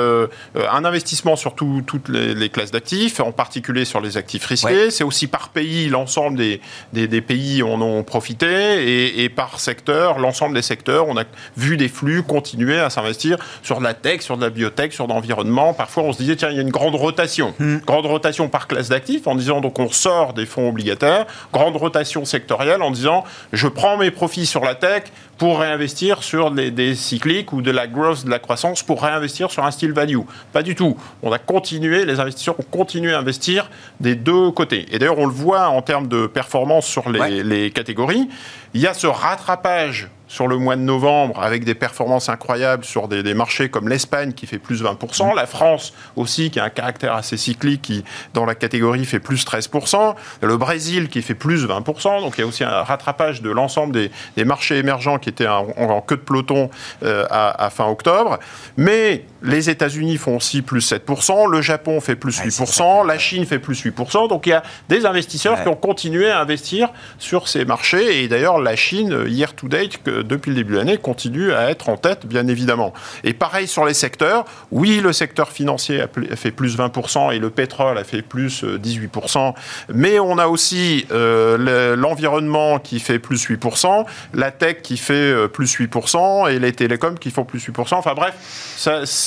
un 0.55 0.85
investissement 0.85 1.35
sur 1.35 1.55
toutes 1.55 2.09
les, 2.09 2.49
classes 2.49 2.71
d'actifs, 2.71 3.19
en 3.19 3.31
particulier 3.31 3.85
sur 3.85 4.01
les 4.01 4.17
actifs 4.17 4.45
risqués. 4.45 4.91
C'est 4.91 5.03
aussi 5.03 5.27
par 5.27 5.49
pays, 5.49 5.89
l'ensemble 5.89 6.37
des, 6.37 6.61
des, 6.93 7.21
pays 7.21 7.63
en 7.63 7.81
ont 7.81 8.03
profité 8.03 8.45
et, 8.47 9.23
et 9.23 9.29
par 9.29 9.59
secteur, 9.59 10.19
l'ensemble 10.19 10.53
des 10.53 10.61
secteurs, 10.61 11.07
on 11.07 11.17
a 11.17 11.23
vu 11.57 11.77
des 11.77 11.87
flux 11.87 12.23
continuer 12.23 12.79
à 12.79 12.89
s'investir 12.89 13.14
sur 13.61 13.79
de 13.79 13.83
la 13.83 13.93
tech, 13.93 14.21
sur 14.21 14.37
de 14.37 14.43
la 14.43 14.49
biotech, 14.49 14.93
sur 14.93 15.07
l'environnement. 15.07 15.73
Parfois 15.73 16.03
on 16.03 16.13
se 16.13 16.17
disait 16.17 16.35
tiens 16.35 16.49
il 16.49 16.55
y 16.55 16.59
a 16.59 16.61
une 16.61 16.69
grande 16.69 16.95
rotation. 16.95 17.53
Hmm 17.59 17.77
grande 17.85 18.05
rotation 18.05 18.49
par 18.49 18.67
classe 18.67 18.89
d'actifs 18.89 19.27
en 19.27 19.35
disant 19.35 19.61
donc 19.61 19.79
on 19.79 19.89
sort 19.89 20.33
des 20.33 20.45
fonds 20.45 20.69
obligataires, 20.69 21.25
grande 21.53 21.77
rotation 21.77 22.25
sectorielle 22.25 22.81
en 22.81 22.91
disant 22.91 23.23
je 23.53 23.67
prends 23.67 23.97
mes 23.97 24.11
profits 24.11 24.45
sur 24.45 24.63
la 24.63 24.75
tech 24.75 25.03
pour 25.37 25.59
réinvestir 25.59 26.23
sur 26.23 26.51
des, 26.51 26.95
cycliques 26.95 27.51
ou 27.53 27.61
de 27.61 27.71
la 27.71 27.87
growth, 27.87 28.25
de 28.25 28.29
la 28.29 28.39
croissance, 28.39 28.83
pour 28.83 29.01
réinvestir 29.03 29.51
sur 29.51 29.65
un 29.65 29.71
style 29.71 29.91
value. 29.91 30.19
Pas 30.53 30.63
du 30.63 30.75
tout. 30.75 30.97
On 31.23 31.31
a 31.31 31.39
continué, 31.39 32.05
les 32.05 32.19
investisseurs 32.19 32.59
ont 32.59 32.63
continué 32.63 33.13
à 33.13 33.19
investir 33.19 33.69
des 33.99 34.15
deux 34.15 34.51
côtés. 34.51 34.85
Et 34.91 34.99
d'ailleurs, 34.99 35.19
on 35.19 35.25
le 35.25 35.33
voit 35.33 35.67
en 35.67 35.81
termes 35.81 36.07
de 36.07 36.27
performance 36.27 36.85
sur 36.85 37.09
les, 37.09 37.43
les 37.43 37.71
catégories. 37.71 38.29
Il 38.73 38.81
y 38.81 38.87
a 38.87 38.93
ce 38.93 39.07
rattrapage 39.07 40.09
sur 40.27 40.47
le 40.47 40.57
mois 40.57 40.75
de 40.75 40.81
novembre 40.81 41.41
avec 41.41 41.63
des 41.63 41.75
performances 41.75 42.29
incroyables 42.29 42.83
sur 42.83 43.07
des, 43.07 43.33
marchés 43.33 43.69
comme 43.69 43.89
l'Espagne 43.89 44.33
qui 44.33 44.47
fait 44.47 44.59
plus 44.59 44.83
20%, 44.83 45.35
la 45.35 45.45
France 45.45 45.93
aussi 46.15 46.51
qui 46.51 46.59
a 46.59 46.65
un 46.65 46.69
caractère 46.69 47.13
assez 47.13 47.37
cyclique 47.37 47.81
qui 47.81 48.03
dans 48.33 48.45
la 48.45 48.55
catégorie 48.55 49.05
fait 49.05 49.19
plus 49.19 49.45
13%, 49.45 50.15
le 50.41 50.57
Brésil 50.57 51.09
qui 51.09 51.21
fait 51.21 51.35
plus 51.35 51.65
20%, 51.65 52.21
donc 52.21 52.37
il 52.37 52.41
y 52.41 52.43
a 52.43 52.47
aussi 52.47 52.63
un 52.63 52.83
rattrapage 52.83 53.41
de 53.41 53.49
l'ensemble 53.49 53.93
des, 53.93 54.45
marchés 54.45 54.77
émergents 54.77 55.17
qui 55.17 55.29
étaient 55.29 55.47
en, 55.47 56.01
queue 56.01 56.17
de 56.17 56.21
peloton 56.21 56.69
euh, 57.03 57.25
à, 57.29 57.69
fin 57.69 57.87
octobre. 57.87 58.39
Mais 58.77 59.25
les 59.45 59.69
États-Unis 59.69 60.17
font 60.17 60.37
aussi 60.37 60.61
plus 60.61 60.91
7%, 60.91 61.49
le 61.49 61.61
Japon 61.61 62.01
fait 62.01 62.15
plus 62.15 62.39
8%, 62.39 63.05
la 63.05 63.17
Chine 63.17 63.45
fait 63.45 63.59
plus 63.59 63.85
8%, 63.85 64.27
donc 64.27 64.47
il 64.47 64.49
y 64.49 64.53
a 64.53 64.63
des 64.89 65.05
investisseurs 65.05 65.61
qui 65.61 65.69
ont 65.69 65.75
continué 65.75 66.29
à 66.29 66.39
investir 66.39 66.89
sur 67.19 67.47
ces 67.47 67.65
marchés 67.65 68.23
et 68.23 68.27
d'ailleurs 68.27 68.59
la 68.59 68.75
Chine, 68.75 69.25
year 69.27 69.53
to 69.53 69.67
date, 69.67 70.01
que 70.03 70.21
depuis 70.21 70.49
le 70.49 70.55
début 70.55 70.73
de 70.73 70.77
l'année, 70.77 70.97
continue 70.97 71.53
à 71.53 71.69
être 71.69 71.89
en 71.89 71.97
tête, 71.97 72.25
bien 72.25 72.47
évidemment. 72.47 72.93
Et 73.23 73.33
pareil 73.33 73.67
sur 73.67 73.85
les 73.85 73.93
secteurs. 73.93 74.45
Oui, 74.71 74.99
le 75.01 75.13
secteur 75.13 75.49
financier 75.49 76.01
a 76.01 76.07
fait 76.35 76.51
plus 76.51 76.77
20% 76.77 77.33
et 77.33 77.39
le 77.39 77.49
pétrole 77.49 77.97
a 77.97 78.03
fait 78.03 78.21
plus 78.21 78.63
18%. 78.63 79.37
Euh, 79.37 79.51
Mais 79.93 80.19
on 80.19 80.37
a 80.37 80.47
aussi 80.47 81.05
euh, 81.11 81.95
l'environnement 81.95 82.79
qui 82.79 82.99
fait 82.99 83.19
plus 83.19 83.47
8%, 83.47 84.05
la 84.33 84.51
tech 84.51 84.77
qui 84.81 84.97
fait 84.97 85.13
euh, 85.13 85.47
plus 85.47 85.77
8% 85.77 86.51
et 86.51 86.59
les 86.59 86.73
télécoms 86.73 87.17
qui 87.19 87.31
font 87.31 87.45
plus 87.45 87.67
8%. 87.67 87.95
Enfin 87.95 88.13
bref, 88.15 88.33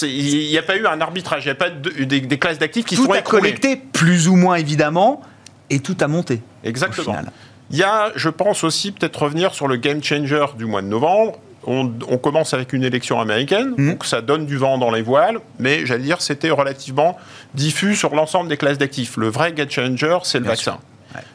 il 0.08 0.48
n'y 0.48 0.58
a 0.58 0.62
pas 0.62 0.76
eu 0.76 0.86
un 0.86 1.00
arbitrage, 1.00 1.44
il 1.44 1.48
n'y 1.48 1.52
a 1.52 1.54
pas 1.54 1.70
des, 1.70 2.38
classes 2.38 2.58
d'actifs 2.58 2.84
qui 2.84 2.96
tout 2.96 3.04
sont 3.04 3.12
a 3.12 3.22
collecté 3.22 3.76
plus 3.76 4.28
ou 4.28 4.36
moins 4.36 4.56
évidemment 4.56 5.22
et 5.70 5.80
tout 5.80 5.96
a 6.00 6.08
monté. 6.08 6.40
Exactement. 6.64 7.16
Il 7.70 7.76
y 7.76 7.82
a, 7.82 8.12
je 8.16 8.28
pense 8.28 8.64
aussi, 8.64 8.92
peut-être 8.92 9.22
revenir 9.22 9.54
sur 9.54 9.68
le 9.68 9.76
game 9.76 10.02
changer 10.02 10.44
du 10.56 10.64
mois 10.64 10.82
de 10.82 10.86
novembre. 10.86 11.38
On, 11.66 11.90
commence 12.16 12.54
avec 12.54 12.72
une 12.72 12.82
élection 12.82 13.20
américaine, 13.20 13.74
mmh. 13.76 13.90
donc 13.90 14.06
ça 14.06 14.22
donne 14.22 14.46
du 14.46 14.56
vent 14.56 14.78
dans 14.78 14.90
les 14.90 15.02
voiles, 15.02 15.38
mais 15.58 15.84
j'allais 15.84 16.04
dire 16.04 16.22
c'était 16.22 16.48
relativement 16.48 17.18
diffus 17.52 17.94
sur 17.94 18.14
l'ensemble 18.14 18.48
des 18.48 18.56
classes 18.56 18.78
d'actifs. 18.78 19.18
Le 19.18 19.28
vrai 19.28 19.52
game 19.52 19.68
changer, 19.70 20.18
c'est 20.22 20.38
le 20.38 20.46
vaccin. 20.46 20.78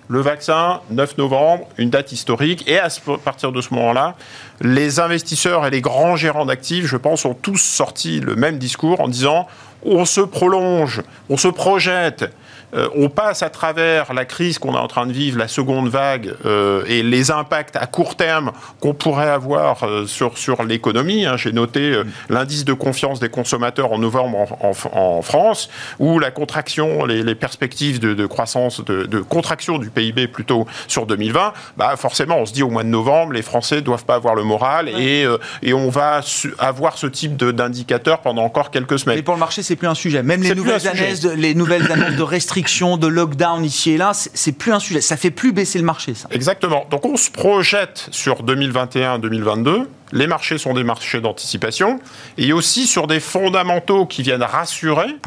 Le 0.08 0.22
vaccin, 0.22 0.82
9 0.92 1.18
novembre, 1.18 1.68
une 1.78 1.90
date 1.90 2.12
historique. 2.12 2.68
Et 2.68 2.78
à 2.78 2.88
partir 3.24 3.52
de 3.52 3.62
ce 3.62 3.74
moment-là, 3.74 4.16
les 4.62 5.00
investisseurs 5.00 5.66
et 5.66 5.70
les 5.70 5.82
grands 5.82 6.16
gérants 6.16 6.46
d'actifs, 6.46 6.86
je 6.86 6.98
pense, 6.98 7.26
ont 7.26 7.34
tous 7.34 7.58
sorti 7.58 8.20
le 8.20 8.36
même 8.36 8.58
discours 8.58 9.02
en 9.02 9.08
disant 9.08 9.48
on 9.86 10.06
se 10.06 10.22
prolonge, 10.22 11.02
on 11.30 11.38
se 11.38 11.48
projette 11.48 12.32
euh, 12.76 12.88
on 12.96 13.10
passe 13.10 13.44
à 13.44 13.50
travers 13.50 14.14
la 14.14 14.26
crise 14.26 14.58
qu'on 14.58 14.74
est 14.74 14.80
en 14.80 14.88
train 14.88 15.06
de 15.06 15.14
vivre, 15.14 15.38
la 15.38 15.48
seconde 15.48 15.90
vague, 15.90 16.34
euh, 16.46 16.84
et 16.88 17.04
les 17.04 17.32
impacts 17.32 17.76
à 17.76 17.86
court 17.86 18.16
terme 18.16 18.52
qu'on 18.80 18.94
pourrait 18.94 19.30
avoir 19.30 19.84
euh, 19.84 20.06
sur, 20.06 20.38
sur 20.38 20.64
l'économie. 20.64 21.26
Hein. 21.26 21.38
J'ai 21.38 21.52
noté 21.52 22.02
l'indice 22.30 22.66
de 22.66 22.74
confiance 22.74 23.20
des 23.20 23.30
consommateurs 23.30 23.92
en 23.92 24.00
novembre 24.00 24.58
en, 24.62 25.22
France, 25.22 25.70
où 26.00 26.20
la 26.20 26.32
contraction, 26.32 27.06
les, 27.06 27.36
perspectives 27.36 28.00
de, 28.00 28.26
croissance, 28.26 28.84
de, 28.84 29.20
contraction 29.20 29.78
du 29.78 29.90
PIB 29.90 30.28
plutôt 30.28 30.66
sur 30.88 31.06
2020, 31.06 31.54
bah 31.78 31.96
forcément, 31.96 32.40
on 32.40 32.46
se 32.46 32.54
dit 32.54 32.64
au 32.64 32.70
mois 32.70 32.84
de 32.84 32.90
novembre, 32.90 33.34
les 33.34 33.42
Français 33.42 33.78
ne 33.78 33.82
doivent 33.82 34.06
pas 34.06 34.16
avoir 34.16 34.36
le 34.36 34.44
moral, 34.44 34.90
et, 34.90 35.26
et 35.62 35.74
on 35.74 35.90
va 35.90 36.22
avoir 36.60 36.98
ce 36.98 37.08
type 37.08 37.38
d'indicateurs 37.38 38.20
pendant 38.20 38.44
encore 38.44 38.72
quelques 38.72 39.00
semaines. 39.00 39.18
Mais 39.18 39.24
pour 39.24 39.36
le 39.36 39.40
marché, 39.40 39.64
c'est 39.64 39.76
plus 39.76 39.88
un 39.88 39.96
sujet. 39.96 40.24
Même 40.24 40.42
les 40.42 40.56
nouvelles, 40.56 40.88
annonces, 40.88 41.24
les 41.24 41.56
nouvelles 41.56 41.92
annonces 41.92 42.16
de 42.16 42.24
restrictions 42.24 42.63
de 42.98 43.08
lockdown 43.08 43.64
ici 43.64 43.92
et 43.92 43.98
là, 43.98 44.12
c'est 44.14 44.52
plus 44.52 44.72
un 44.72 44.80
sujet. 44.80 45.02
Ça 45.02 45.18
fait 45.18 45.32
plus 45.32 45.54
baisser 45.54 45.80
le 45.80 45.86
marché, 45.86 46.14
ça. 46.14 46.28
Exactement. 46.32 46.86
Donc 46.90 47.06
on 47.06 47.18
se 47.18 47.30
projette 47.30 48.08
sur 48.12 48.44
2021-2022 48.44 49.86
les 50.14 50.28
marchés 50.28 50.58
sont 50.58 50.74
des 50.74 50.84
marchés 50.84 51.20
d'anticipation, 51.20 52.00
et 52.38 52.54
aussi 52.54 52.86
sur 52.86 53.08
des 53.08 53.20
fondamentaux 53.20 54.06
qui 54.06 54.22
viennent 54.22 54.44
rassurer, 54.44 55.18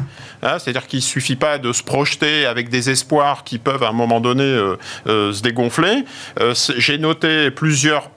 hein, 0.41 0.57
c'est-à-dire 0.59 0.87
qu'il 0.87 0.99
ne 0.99 1.03
suffit 1.03 1.35
pas 1.35 1.57
de 1.57 1.73
se 1.73 1.83
projeter 1.83 2.45
avec 2.45 2.69
des 2.69 2.89
espoirs 2.89 3.43
qui 3.43 3.59
peuvent 3.59 3.83
à 3.83 3.89
un 3.89 3.93
moment 3.93 4.21
donné 4.21 4.43
euh, 4.43 4.77
euh, 5.07 5.33
se 5.33 5.41
dégonfler. 5.41 6.05
Euh, 6.39 6.53
j'ai 6.77 6.97
noté 6.97 7.51
plusieurs 7.51 8.09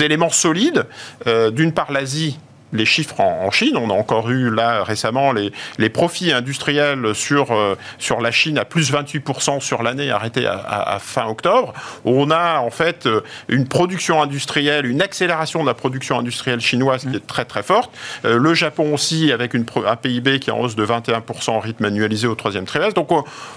éléments 0.00 0.30
solides. 0.30 0.86
D'une 1.26 1.72
part, 1.72 1.90
l'Asie 1.90 2.38
les 2.72 2.84
chiffres 2.84 3.20
en, 3.20 3.50
Chine. 3.50 3.76
On 3.76 3.90
a 3.90 3.92
encore 3.92 4.30
eu 4.30 4.50
là 4.50 4.82
récemment 4.82 5.32
les, 5.32 5.90
profits 5.90 6.32
industriels 6.32 7.14
sur, 7.14 7.52
euh, 7.52 7.76
sur 7.98 8.20
la 8.20 8.30
Chine 8.30 8.56
à 8.56 8.64
plus 8.64 8.92
28% 8.92 9.60
sur 9.60 9.82
l'année 9.82 10.10
arrêtée 10.10 10.46
à, 10.46 10.98
fin 11.00 11.26
octobre. 11.26 11.74
On 12.04 12.30
a 12.30 12.60
en 12.60 12.70
fait 12.70 13.06
euh, 13.06 13.20
une 13.48 13.68
production 13.68 14.22
industrielle, 14.22 14.86
une 14.86 15.02
accélération 15.02 15.62
de 15.62 15.66
la 15.66 15.74
production 15.74 16.18
industrielle 16.18 16.60
chinoise 16.60 17.02
qui 17.02 17.16
est 17.16 17.26
très 17.26 17.44
très 17.44 17.62
forte. 17.62 17.90
Euh, 18.24 18.38
le 18.38 18.54
Japon 18.54 18.94
aussi 18.94 19.32
avec 19.32 19.54
un 19.54 19.96
PIB 19.96 20.40
qui 20.40 20.50
est 20.50 20.52
en 20.52 20.60
hausse 20.60 20.76
de 20.76 20.86
21% 20.86 21.50
en 21.50 21.60
rythme 21.60 21.84
annualisé 21.84 22.26
au 22.26 22.34
troisième 22.34 22.64
trimestre. 22.64 22.94
Donc 22.94 23.10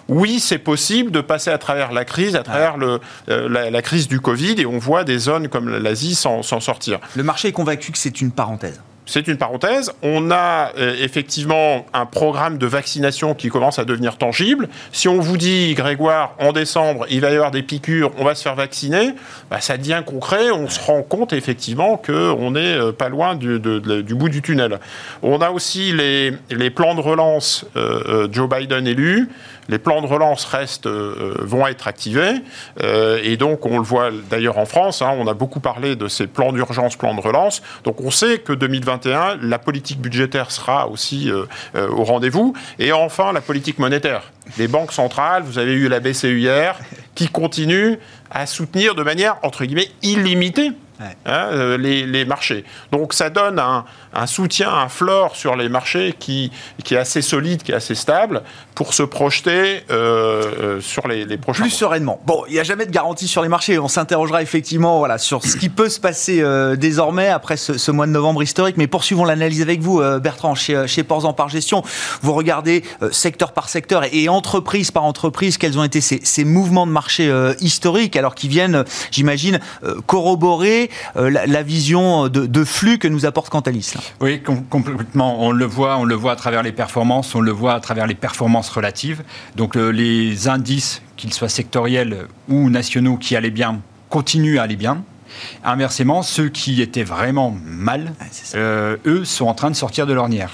oui, 0.09 0.39
c'est 0.39 0.57
possible 0.57 1.11
de 1.11 1.21
passer 1.21 1.51
à 1.51 1.57
travers 1.57 1.91
la 1.93 2.03
crise, 2.03 2.35
à 2.35 2.43
travers 2.43 2.75
la, 3.27 3.81
crise 3.81 4.07
du 4.07 4.19
Covid 4.19 4.55
et 4.59 4.65
on 4.65 4.79
voit 4.79 5.03
des 5.03 5.19
zones 5.19 5.47
comme 5.47 5.69
l'Asie 5.69 6.15
s'en 6.15 6.41
sortir. 6.41 6.99
Le 7.15 7.23
marché 7.23 7.49
est 7.49 7.53
convaincu 7.53 7.91
que 7.91 7.97
c'est 7.97 8.21
une 8.21 8.31
parenthèse 8.31 8.81
c'est 9.05 9.27
une 9.27 9.37
parenthèse. 9.37 9.91
On 10.01 10.31
a 10.31 10.71
euh, 10.77 10.95
effectivement 10.99 11.85
un 11.93 12.05
programme 12.05 12.57
de 12.57 12.65
vaccination 12.65 13.33
qui 13.33 13.49
commence 13.49 13.79
à 13.79 13.85
devenir 13.85 14.17
tangible. 14.17 14.67
Si 14.91 15.07
on 15.07 15.19
vous 15.19 15.37
dit, 15.37 15.73
Grégoire, 15.75 16.35
en 16.39 16.51
décembre, 16.51 17.05
il 17.09 17.21
va 17.21 17.31
y 17.31 17.35
avoir 17.35 17.51
des 17.51 17.61
piqûres, 17.61 18.11
on 18.17 18.23
va 18.23 18.35
se 18.35 18.41
faire 18.41 18.55
vacciner, 18.55 19.13
bah, 19.49 19.61
ça 19.61 19.77
devient 19.77 20.01
concret. 20.05 20.51
On 20.51 20.67
se 20.67 20.79
rend 20.79 21.03
compte 21.03 21.33
effectivement 21.33 21.97
qu'on 21.97 22.51
n'est 22.51 22.77
euh, 22.77 22.91
pas 22.91 23.09
loin 23.09 23.35
du, 23.35 23.59
bout 23.59 24.29
du 24.29 24.41
tunnel. 24.41 24.79
On 25.21 25.41
a 25.41 25.51
aussi 25.51 25.93
les, 25.93 26.69
plans 26.69 26.95
de 26.95 27.01
relance 27.01 27.65
euh, 27.75 28.27
Joe 28.31 28.49
Biden 28.49 28.87
élu 28.87 29.29
les 29.67 29.79
plans 29.79 30.01
de 30.01 30.07
relance 30.07 30.45
restent, 30.45 30.87
euh, 30.87 31.35
vont 31.39 31.65
être 31.67 31.87
activés. 31.87 32.33
Euh, 32.83 33.19
et 33.23 33.37
donc, 33.37 33.65
on 33.65 33.77
le 33.77 33.83
voit 33.83 34.09
d'ailleurs 34.29 34.57
en 34.57 34.65
France, 34.65 35.01
hein, 35.01 35.13
on 35.17 35.27
a 35.27 35.33
beaucoup 35.33 35.59
parlé 35.59 35.95
de 35.95 36.07
ces 36.07 36.27
plans 36.27 36.51
d'urgence, 36.51 36.95
plans 36.95 37.15
de 37.15 37.21
relance. 37.21 37.61
Donc, 37.83 38.01
on 38.01 38.11
sait 38.11 38.39
que 38.39 38.53
2021, 38.53 39.37
la 39.41 39.59
politique 39.59 39.99
budgétaire 39.99 40.51
sera 40.51 40.87
aussi 40.87 41.31
euh, 41.31 41.45
au 41.89 42.03
rendez-vous. 42.03 42.53
Et 42.79 42.91
enfin, 42.91 43.33
la 43.33 43.41
politique 43.41 43.79
monétaire. 43.79 44.31
Les 44.57 44.67
banques 44.67 44.91
centrales, 44.91 45.43
vous 45.43 45.57
avez 45.57 45.73
eu 45.73 45.87
la 45.87 45.99
BCE 45.99 46.25
hier, 46.25 46.77
qui 47.15 47.27
continue 47.27 47.97
à 48.29 48.45
soutenir 48.45 48.93
de 48.93 49.01
manière, 49.01 49.37
illimitée 50.03 50.71
hein, 51.25 51.77
les, 51.77 52.25
marchés. 52.25 52.63
Donc 52.91 53.13
ça 53.13 53.29
donne 53.29 53.59
un, 53.59 54.27
soutien, 54.27 54.73
un 54.73 54.89
floor 54.89 55.35
sur 55.35 55.55
les 55.55 55.69
marchés 55.69 56.15
qui, 56.17 56.51
qui, 56.83 56.95
est 56.95 56.97
assez 56.97 57.21
solide, 57.21 57.63
qui 57.63 57.71
est 57.71 57.75
assez 57.75 57.95
stable, 57.95 58.41
pour 58.73 58.93
se 58.93 59.03
projeter 59.03 59.83
euh, 59.89 60.43
euh, 60.59 60.81
sur 60.81 61.07
les, 61.07 61.25
les 61.25 61.37
prochains 61.37 61.63
Plus 61.63 61.71
sereinement. 61.71 62.19
Bon, 62.25 62.43
il 62.47 62.53
n'y 62.53 62.59
a 62.59 62.63
jamais 62.63 62.85
de 62.85 62.91
garantie 62.91 63.27
sur 63.27 63.41
les 63.41 63.49
marchés. 63.49 63.79
On 63.79 63.87
s'interrogera 63.87 64.41
effectivement 64.41 64.99
voilà, 64.99 65.17
sur 65.17 65.43
ce 65.43 65.55
qui 65.57 65.69
peut 65.69 65.89
se 65.89 65.99
passer 65.99 66.41
euh, 66.41 66.75
désormais 66.75 67.29
après 67.29 67.57
ce, 67.57 67.91
mois 67.91 68.07
de 68.07 68.11
novembre 68.11 68.43
historique. 68.43 68.77
Mais 68.77 68.87
poursuivons 68.87 69.25
l'analyse 69.25 69.61
avec 69.61 69.81
vous, 69.81 70.01
Bertrand, 70.19 70.55
chez, 70.55 70.87
chez 70.87 71.03
Porzan 71.03 71.33
par 71.33 71.49
gestion. 71.49 71.83
Vous 72.21 72.33
regardez 72.33 72.83
secteur 73.11 73.53
par 73.53 73.69
secteur 73.69 74.03
et, 74.11 74.27
entreprise 74.29 74.91
par 74.91 75.03
entreprise 75.03 75.57
quels 75.57 75.77
ont 75.77 75.83
été 75.83 76.01
ces, 76.01 76.19
ces 76.23 76.43
mouvements 76.43 76.87
de 76.87 76.91
marché 76.91 77.31
historiques, 77.59 78.15
alors 78.15 78.35
qui 78.35 78.47
viennent, 78.47 78.83
j'imagine, 79.11 79.59
corroborer 80.05 80.84
la, 81.15 81.63
vision 81.63 82.27
de, 82.27 82.45
de, 82.45 82.63
flux 82.63 82.97
que 82.97 83.07
nous 83.07 83.25
apporte 83.25 83.49
Cantalis. 83.49 83.93
Oui, 84.21 84.41
complètement. 84.69 85.43
On 85.43 85.51
le 85.51 85.65
voit, 85.65 85.97
on 85.97 86.03
le 86.03 86.15
voit 86.15 86.33
à 86.33 86.35
travers 86.35 86.63
les 86.63 86.71
performances, 86.71 87.35
on 87.35 87.41
le 87.41 87.51
voit 87.51 87.73
à 87.73 87.79
travers 87.79 88.07
les 88.07 88.15
performances 88.15 88.69
relative. 88.69 89.23
Donc 89.55 89.75
euh, 89.75 89.89
les 89.89 90.47
indices, 90.47 91.01
qu'ils 91.17 91.33
soient 91.33 91.49
sectoriels 91.49 92.27
ou 92.49 92.69
nationaux, 92.69 93.17
qui 93.17 93.35
allaient 93.35 93.49
bien, 93.49 93.81
continuent 94.09 94.59
à 94.59 94.63
aller 94.63 94.75
bien. 94.75 95.03
Inversement, 95.63 96.23
ceux 96.23 96.49
qui 96.49 96.81
étaient 96.81 97.03
vraiment 97.03 97.55
mal, 97.65 98.13
euh, 98.55 98.97
eux, 99.05 99.25
sont 99.25 99.47
en 99.47 99.53
train 99.53 99.69
de 99.69 99.75
sortir 99.75 100.07
de 100.07 100.13
l'ornière. 100.13 100.51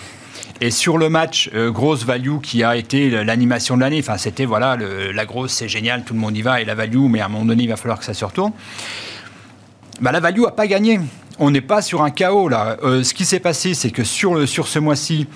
Et 0.60 0.70
sur 0.70 0.98
le 0.98 1.10
match 1.10 1.50
euh, 1.56 1.72
grosse 1.72 2.06
value 2.06 2.38
qui 2.42 2.64
a 2.64 2.76
été 2.76 3.10
l'animation 3.24 3.76
de 3.76 3.82
l'année, 3.82 4.00
enfin 4.00 4.18
c'était 4.18 4.46
voilà 4.46 4.78
la 4.78 5.26
grosse 5.26 5.54
c'est 5.54 5.68
génial, 5.68 6.04
tout 6.04 6.14
le 6.14 6.20
monde 6.20 6.38
y 6.38 6.44
va 6.44 6.62
et 6.62 6.66
la 6.66 6.76
value, 6.76 7.08
mais 7.10 7.20
à 7.20 7.26
un 7.26 7.30
moment 7.30 7.46
donné 7.46 7.64
il 7.64 7.70
va 7.70 7.78
falloir 7.78 7.98
que 7.98 8.06
ça 8.06 8.14
se 8.14 8.24
retourne. 8.24 8.54
Bah, 10.00 10.12
la 10.12 10.20
value 10.20 10.44
a 10.48 10.52
pas 10.52 10.68
gagné. 10.68 11.00
On 11.40 11.52
n'est 11.52 11.62
pas 11.62 11.82
sur 11.82 12.04
un 12.04 12.12
chaos 12.12 12.50
là. 12.50 12.78
ce 12.82 13.14
qui 13.14 13.26
s'est 13.26 13.40
passé, 13.40 13.74
c'est 13.74 13.92
que 13.92 14.04
sur, 14.04 14.36
le, 14.36 14.46
sur 14.46 14.68
ce 14.68 14.80
mois-ci, 14.80 15.28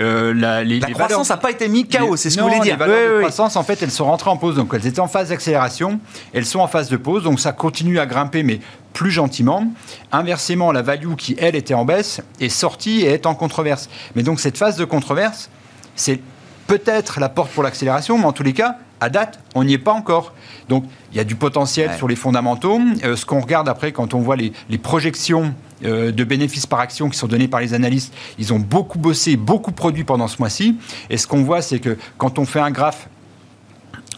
euh, 0.00 0.32
la, 0.32 0.64
croissance 0.92 1.28
n'a 1.28 1.36
pas 1.36 1.50
été 1.50 1.68
mise 1.68 1.86
chaos, 1.88 2.16
c'est 2.16 2.30
ce 2.30 2.36
que 2.36 2.42
vous 2.42 2.48
voulez 2.48 2.60
dire. 2.60 2.74
Les 2.74 2.78
valeurs 2.78 3.16
de 3.16 3.18
croissance, 3.18 3.56
en 3.56 3.62
fait, 3.62 3.82
elles 3.82 3.90
sont 3.90 4.06
rentrées 4.06 4.30
en 4.30 4.38
pause. 4.38 4.56
Donc, 4.56 4.72
elles 4.72 4.86
étaient 4.86 5.00
en 5.00 5.08
phase 5.08 5.28
d'accélération. 5.28 6.00
Elles 6.32 6.46
sont 6.46 6.60
en 6.60 6.68
phase 6.68 6.88
de 6.88 6.96
pause. 6.96 7.22
Donc, 7.22 7.38
ça 7.38 7.52
continue 7.52 7.98
à 7.98 8.06
grimper, 8.06 8.42
mais 8.42 8.60
plus 8.94 9.10
gentiment. 9.10 9.70
Inversement, 10.10 10.72
la 10.72 10.80
value 10.80 11.14
qui, 11.16 11.36
elle, 11.38 11.54
était 11.54 11.74
en 11.74 11.84
baisse, 11.84 12.22
est 12.40 12.48
sortie 12.48 13.02
et 13.02 13.08
est 13.08 13.26
en 13.26 13.34
controverse. 13.34 13.90
Mais 14.14 14.22
donc, 14.22 14.40
cette 14.40 14.56
phase 14.56 14.76
de 14.76 14.86
controverse, 14.86 15.50
c'est 15.96 16.20
peut-être 16.66 17.20
la 17.20 17.28
porte 17.28 17.50
pour 17.50 17.62
l'accélération, 17.62 18.16
mais 18.16 18.24
en 18.24 18.32
tous 18.32 18.42
les 18.42 18.54
cas, 18.54 18.78
à 19.00 19.08
date, 19.08 19.40
on 19.54 19.64
n'y 19.64 19.74
est 19.74 19.78
pas 19.78 19.92
encore. 19.92 20.34
Donc, 20.68 20.84
il 21.10 21.16
y 21.16 21.20
a 21.20 21.24
du 21.24 21.34
potentiel 21.34 21.96
sur 21.96 22.06
les 22.06 22.16
fondamentaux. 22.16 22.78
Euh, 23.04 23.16
ce 23.16 23.26
qu'on 23.26 23.40
regarde 23.40 23.68
après, 23.68 23.92
quand 23.92 24.14
on 24.14 24.20
voit 24.20 24.36
les, 24.36 24.52
projections 24.78 25.54
euh, 25.84 26.12
de 26.12 26.24
bénéfices 26.24 26.66
par 26.66 26.80
action 26.80 27.08
qui 27.08 27.18
sont 27.18 27.26
données 27.26 27.48
par 27.48 27.60
les 27.60 27.74
analystes, 27.74 28.14
ils 28.38 28.52
ont 28.52 28.58
beaucoup 28.58 28.98
bossé, 28.98 29.36
beaucoup 29.36 29.72
produit 29.72 30.04
pendant 30.04 30.28
ce 30.28 30.36
mois-ci. 30.38 30.76
Et 31.08 31.16
ce 31.16 31.26
qu'on 31.26 31.42
voit, 31.42 31.62
c'est 31.62 31.78
que 31.78 31.96
quand 32.18 32.38
on 32.38 32.44
fait 32.44 32.60
un 32.60 32.70
graphe 32.70 33.08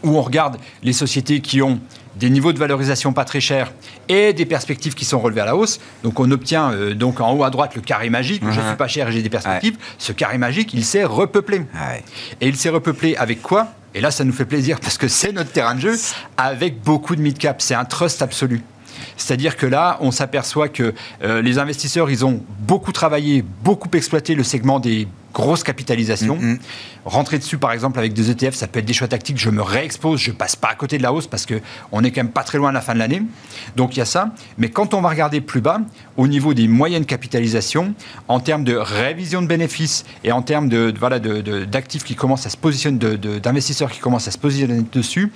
où 0.02 0.16
on 0.16 0.22
regarde 0.22 0.56
les 0.82 0.92
sociétés 0.92 1.40
qui 1.40 1.62
ont 1.62 1.78
des 2.22 2.30
niveaux 2.30 2.52
de 2.52 2.58
valorisation 2.58 3.12
pas 3.12 3.24
très 3.24 3.40
chers 3.40 3.72
et 4.08 4.32
des 4.32 4.46
perspectives 4.46 4.94
qui 4.94 5.04
sont 5.04 5.18
relevées 5.18 5.40
à 5.40 5.44
la 5.44 5.56
hausse. 5.56 5.80
Donc 6.04 6.20
on 6.20 6.30
obtient 6.30 6.72
euh, 6.72 6.94
donc 6.94 7.20
en 7.20 7.32
haut 7.32 7.42
à 7.42 7.50
droite 7.50 7.74
le 7.74 7.80
carré 7.80 8.10
magique. 8.10 8.44
Je 8.48 8.60
suis 8.60 8.76
pas 8.78 8.86
cher 8.86 9.08
et 9.08 9.12
j'ai 9.12 9.22
des 9.22 9.28
perspectives. 9.28 9.76
Ce 9.98 10.12
carré 10.12 10.38
magique, 10.38 10.72
il 10.72 10.84
s'est 10.84 11.02
repeuplé. 11.02 11.62
Et 12.40 12.46
il 12.46 12.56
s'est 12.56 12.68
repeuplé 12.68 13.16
avec 13.16 13.42
quoi? 13.42 13.68
Et 13.94 14.00
là, 14.00 14.12
ça 14.12 14.22
nous 14.22 14.32
fait 14.32 14.44
plaisir 14.44 14.78
parce 14.78 14.98
que 14.98 15.08
c'est 15.08 15.32
notre 15.32 15.50
terrain 15.50 15.74
de 15.74 15.80
jeu 15.80 15.98
avec 16.36 16.80
beaucoup 16.82 17.16
de 17.16 17.20
mid-cap. 17.20 17.60
C'est 17.60 17.74
un 17.74 17.84
trust 17.84 18.22
absolu. 18.22 18.62
C'est-à-dire 19.16 19.56
que 19.56 19.66
là, 19.66 19.98
on 20.00 20.12
s'aperçoit 20.12 20.68
que 20.68 20.94
euh, 21.24 21.42
les 21.42 21.58
investisseurs, 21.58 22.08
ils 22.08 22.24
ont 22.24 22.40
beaucoup 22.60 22.92
travaillé, 22.92 23.44
beaucoup 23.64 23.90
exploité 23.94 24.36
le 24.36 24.44
segment 24.44 24.78
des 24.78 25.08
grosse 25.32 25.62
capitalisation. 25.62 26.36
Mm, 26.36 26.52
mm. 26.52 26.58
Rentrer 27.04 27.38
dessus, 27.38 27.58
par 27.58 27.72
exemple, 27.72 27.98
avec 27.98 28.12
des 28.12 28.30
ETF, 28.30 28.54
ça 28.54 28.68
peut 28.68 28.78
être 28.78 28.84
des 28.84 28.92
choix 28.92 29.08
tactiques. 29.08 29.38
Je 29.38 29.50
me 29.50 29.60
réexpose, 29.62 30.20
je 30.20 30.30
passe 30.30 30.54
pas 30.54 30.68
à 30.68 30.74
côté 30.76 30.98
de 30.98 31.02
la 31.02 31.12
hausse 31.12 31.26
parce 31.26 31.46
que 31.46 31.60
on 31.90 32.04
est 32.04 32.12
quand 32.12 32.22
même 32.22 32.30
pas 32.30 32.44
très 32.44 32.58
loin 32.58 32.68
de 32.70 32.74
la 32.74 32.80
fin 32.80 32.94
de 32.94 32.98
l'année. 33.00 33.22
Donc 33.76 33.96
il 33.96 33.98
y 33.98 34.02
a 34.02 34.04
ça. 34.04 34.30
Mais 34.56 34.68
quand 34.70 34.94
on 34.94 35.00
va 35.00 35.08
regarder 35.08 35.40
plus 35.40 35.60
bas, 35.60 35.80
au 36.16 36.28
niveau 36.28 36.54
des 36.54 36.68
moyennes 36.68 37.04
capitalisations, 37.04 37.94
en 38.28 38.38
termes 38.38 38.62
de 38.62 38.76
révision 38.76 39.42
de 39.42 39.48
bénéfices 39.48 40.04
et 40.22 40.30
en 40.30 40.42
termes 40.42 40.68
de, 40.68 40.90
de- 40.92 40.98
voilà 40.98 41.18
de- 41.18 41.40
de- 41.40 41.64
d'actifs 41.64 42.04
qui 42.04 42.14
commencent 42.14 42.46
à 42.46 42.50
se 42.50 42.56
positionner, 42.56 42.98
d'investisseurs 43.16 43.90
qui 43.90 43.98
commencent 43.98 44.28
à 44.28 44.30
se 44.30 44.38
positionner 44.38 44.82
dessus, 44.92 45.32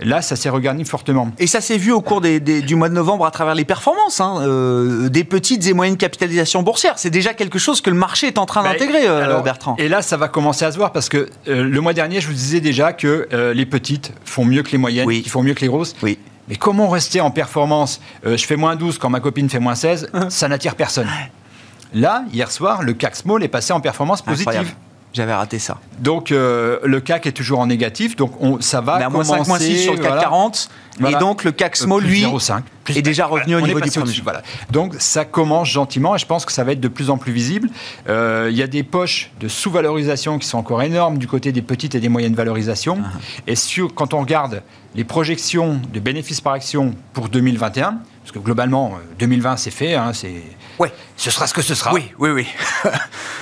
là, 0.00 0.22
ça 0.22 0.36
s'est 0.36 0.48
regardé 0.50 0.84
fortement. 0.84 1.32
Et 1.40 1.48
ça 1.48 1.60
s'est 1.60 1.78
vu 1.78 1.90
au 1.90 2.00
cours 2.00 2.20
des- 2.20 2.38
des- 2.38 2.62
du 2.62 2.76
mois 2.76 2.88
de 2.88 2.94
novembre 2.94 3.26
à 3.26 3.30
travers 3.32 3.56
les 3.56 3.64
performances 3.64 4.20
hein, 4.20 4.36
euh, 4.42 5.08
des 5.08 5.24
petites 5.24 5.66
et 5.66 5.72
moyennes 5.72 5.96
capitalisations 5.96 6.62
boursières. 6.62 6.94
C'est 6.98 7.10
déjà 7.10 7.34
quelque 7.34 7.58
chose 7.58 7.80
que 7.80 7.90
le 7.90 7.96
marché 7.96 8.28
est 8.28 8.38
en 8.38 8.46
train 8.46 8.62
Bah, 8.62 8.72
d'intégrer, 8.72 9.08
euh, 9.08 9.37
alors, 9.38 9.44
Bertrand. 9.44 9.76
Et 9.78 9.88
là, 9.88 10.02
ça 10.02 10.16
va 10.16 10.28
commencer 10.28 10.64
à 10.64 10.72
se 10.72 10.76
voir 10.76 10.92
parce 10.92 11.08
que 11.08 11.28
euh, 11.48 11.62
le 11.64 11.80
mois 11.80 11.92
dernier, 11.92 12.20
je 12.20 12.26
vous 12.28 12.32
disais 12.34 12.60
déjà 12.60 12.92
que 12.92 13.28
euh, 13.32 13.54
les 13.54 13.66
petites 13.66 14.12
font 14.24 14.44
mieux 14.44 14.62
que 14.62 14.70
les 14.72 14.78
moyennes, 14.78 15.06
Oui. 15.06 15.22
qui 15.22 15.28
font 15.28 15.42
mieux 15.42 15.54
que 15.54 15.60
les 15.60 15.68
grosses. 15.68 15.94
Oui. 16.02 16.18
Mais 16.48 16.56
comment 16.56 16.88
rester 16.88 17.20
en 17.20 17.30
performance 17.30 18.00
Euh, 18.26 18.36
Je 18.36 18.46
fais 18.46 18.56
moins 18.56 18.74
12 18.76 18.98
quand 18.98 19.10
ma 19.10 19.20
copine 19.20 19.48
fait 19.50 19.58
moins 19.60 19.74
16, 19.74 20.08
Hein. 20.14 20.30
ça 20.30 20.48
n'attire 20.48 20.74
personne. 20.76 21.08
Là, 21.94 22.24
hier 22.32 22.50
soir, 22.50 22.82
le 22.82 22.92
CAC 22.92 23.16
Small 23.16 23.42
est 23.42 23.48
passé 23.48 23.72
en 23.72 23.80
performance 23.80 24.22
positive. 24.22 24.48
Incroyable. 24.48 24.76
J'avais 25.14 25.32
raté 25.34 25.58
ça. 25.58 25.78
Donc 26.00 26.30
euh, 26.32 26.78
le 26.84 27.00
CAC 27.00 27.26
est 27.26 27.32
toujours 27.32 27.60
en 27.60 27.66
négatif, 27.66 28.14
donc 28.14 28.32
on, 28.40 28.60
ça 28.60 28.82
va 28.82 29.00
est 29.00 29.04
à 29.04 29.08
moins 29.08 29.22
commencer. 29.24 29.40
5, 29.44 29.48
moins 29.48 29.58
6 29.58 29.82
sur 29.84 29.92
le 29.94 29.98
CAC 29.98 30.06
voilà. 30.08 30.22
40. 30.22 30.68
Voilà. 31.00 31.16
Et 31.16 31.20
donc 31.20 31.44
le 31.44 31.52
CAC 31.52 31.76
Small, 31.76 32.02
lui, 32.02 32.24
0,5. 32.24 32.60
Est 32.96 33.02
déjà 33.02 33.26
revenu 33.26 33.56
au 33.56 33.60
niveau 33.60 33.80
du 33.80 33.90
premier 33.90 34.12
voilà. 34.22 34.42
Donc 34.70 34.94
ça 34.98 35.24
commence 35.24 35.68
gentiment 35.68 36.14
et 36.14 36.18
je 36.18 36.26
pense 36.26 36.44
que 36.44 36.52
ça 36.52 36.64
va 36.64 36.72
être 36.72 36.80
de 36.80 36.88
plus 36.88 37.10
en 37.10 37.18
plus 37.18 37.32
visible. 37.32 37.68
Euh, 38.08 38.48
Il 38.50 38.56
y 38.56 38.62
a 38.62 38.66
des 38.66 38.82
poches 38.82 39.30
de 39.40 39.48
sous-valorisation 39.48 40.38
qui 40.38 40.46
sont 40.46 40.58
encore 40.58 40.82
énormes 40.82 41.18
du 41.18 41.26
côté 41.26 41.52
des 41.52 41.62
petites 41.62 41.94
et 41.94 42.00
des 42.00 42.08
moyennes 42.08 42.34
valorisations. 42.34 42.98
Ah. 43.04 43.18
Et 43.46 43.56
sur, 43.56 43.94
quand 43.94 44.14
on 44.14 44.20
regarde 44.20 44.62
les 44.94 45.04
projections 45.04 45.80
de 45.92 46.00
bénéfices 46.00 46.40
par 46.40 46.54
action 46.54 46.94
pour 47.12 47.28
2021, 47.28 47.98
parce 48.22 48.32
que 48.32 48.38
globalement 48.38 48.92
euh, 48.94 49.14
2020 49.18 49.56
c'est 49.56 49.70
fait, 49.70 49.94
hein, 49.94 50.12
c'est, 50.12 50.42
Ouais. 50.78 50.92
ce 51.16 51.30
sera 51.30 51.46
ce 51.46 51.54
que 51.54 51.62
ce 51.62 51.74
sera. 51.74 51.92
Oui, 51.92 52.04
oui, 52.18 52.30
oui. 52.30 52.46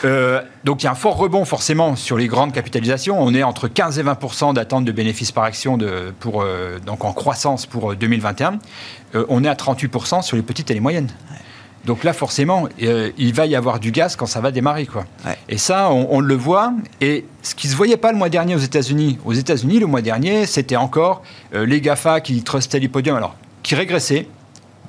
Euh, 0.04 0.42
donc 0.62 0.82
il 0.82 0.84
y 0.84 0.88
a 0.88 0.92
un 0.92 0.94
fort 0.94 1.16
rebond 1.16 1.46
forcément 1.46 1.96
sur 1.96 2.18
les 2.18 2.26
grandes 2.26 2.52
capitalisations. 2.52 3.20
On 3.20 3.32
est 3.34 3.42
entre 3.42 3.66
15 3.66 3.98
et 3.98 4.02
20% 4.04 4.52
d'attente 4.52 4.84
de 4.84 4.92
bénéfices 4.92 5.32
par 5.32 5.44
action 5.44 5.78
de, 5.78 6.12
pour, 6.20 6.42
euh, 6.42 6.78
donc 6.84 7.04
en 7.04 7.12
croissance 7.14 7.64
pour 7.64 7.92
euh, 7.92 7.96
2021. 7.96 8.58
Euh, 9.14 9.24
on 9.28 9.44
est 9.44 9.48
à 9.48 9.54
38% 9.54 10.22
sur 10.22 10.36
les 10.36 10.42
petites 10.42 10.70
et 10.70 10.74
les 10.74 10.80
moyennes. 10.80 11.10
Donc 11.84 12.02
là, 12.02 12.12
forcément, 12.12 12.68
euh, 12.82 13.12
il 13.16 13.32
va 13.32 13.46
y 13.46 13.54
avoir 13.54 13.78
du 13.78 13.92
gaz 13.92 14.16
quand 14.16 14.26
ça 14.26 14.40
va 14.40 14.50
démarrer. 14.50 14.86
Quoi. 14.86 15.06
Ouais. 15.24 15.38
Et 15.48 15.56
ça, 15.56 15.90
on, 15.92 16.08
on 16.10 16.20
le 16.20 16.34
voit. 16.34 16.72
Et 17.00 17.24
ce 17.42 17.54
qui 17.54 17.68
ne 17.68 17.72
se 17.72 17.76
voyait 17.76 17.96
pas 17.96 18.10
le 18.10 18.18
mois 18.18 18.28
dernier 18.28 18.56
aux 18.56 18.60
États-Unis, 18.60 19.18
aux 19.24 19.32
États-Unis, 19.32 19.78
le 19.78 19.86
mois 19.86 20.02
dernier, 20.02 20.46
c'était 20.46 20.76
encore 20.76 21.22
euh, 21.54 21.64
les 21.64 21.80
GAFA 21.80 22.20
qui 22.20 22.42
trustaient 22.42 22.80
les 22.80 22.88
podiums, 22.88 23.16
alors 23.16 23.36
qui 23.62 23.76
régressaient, 23.76 24.26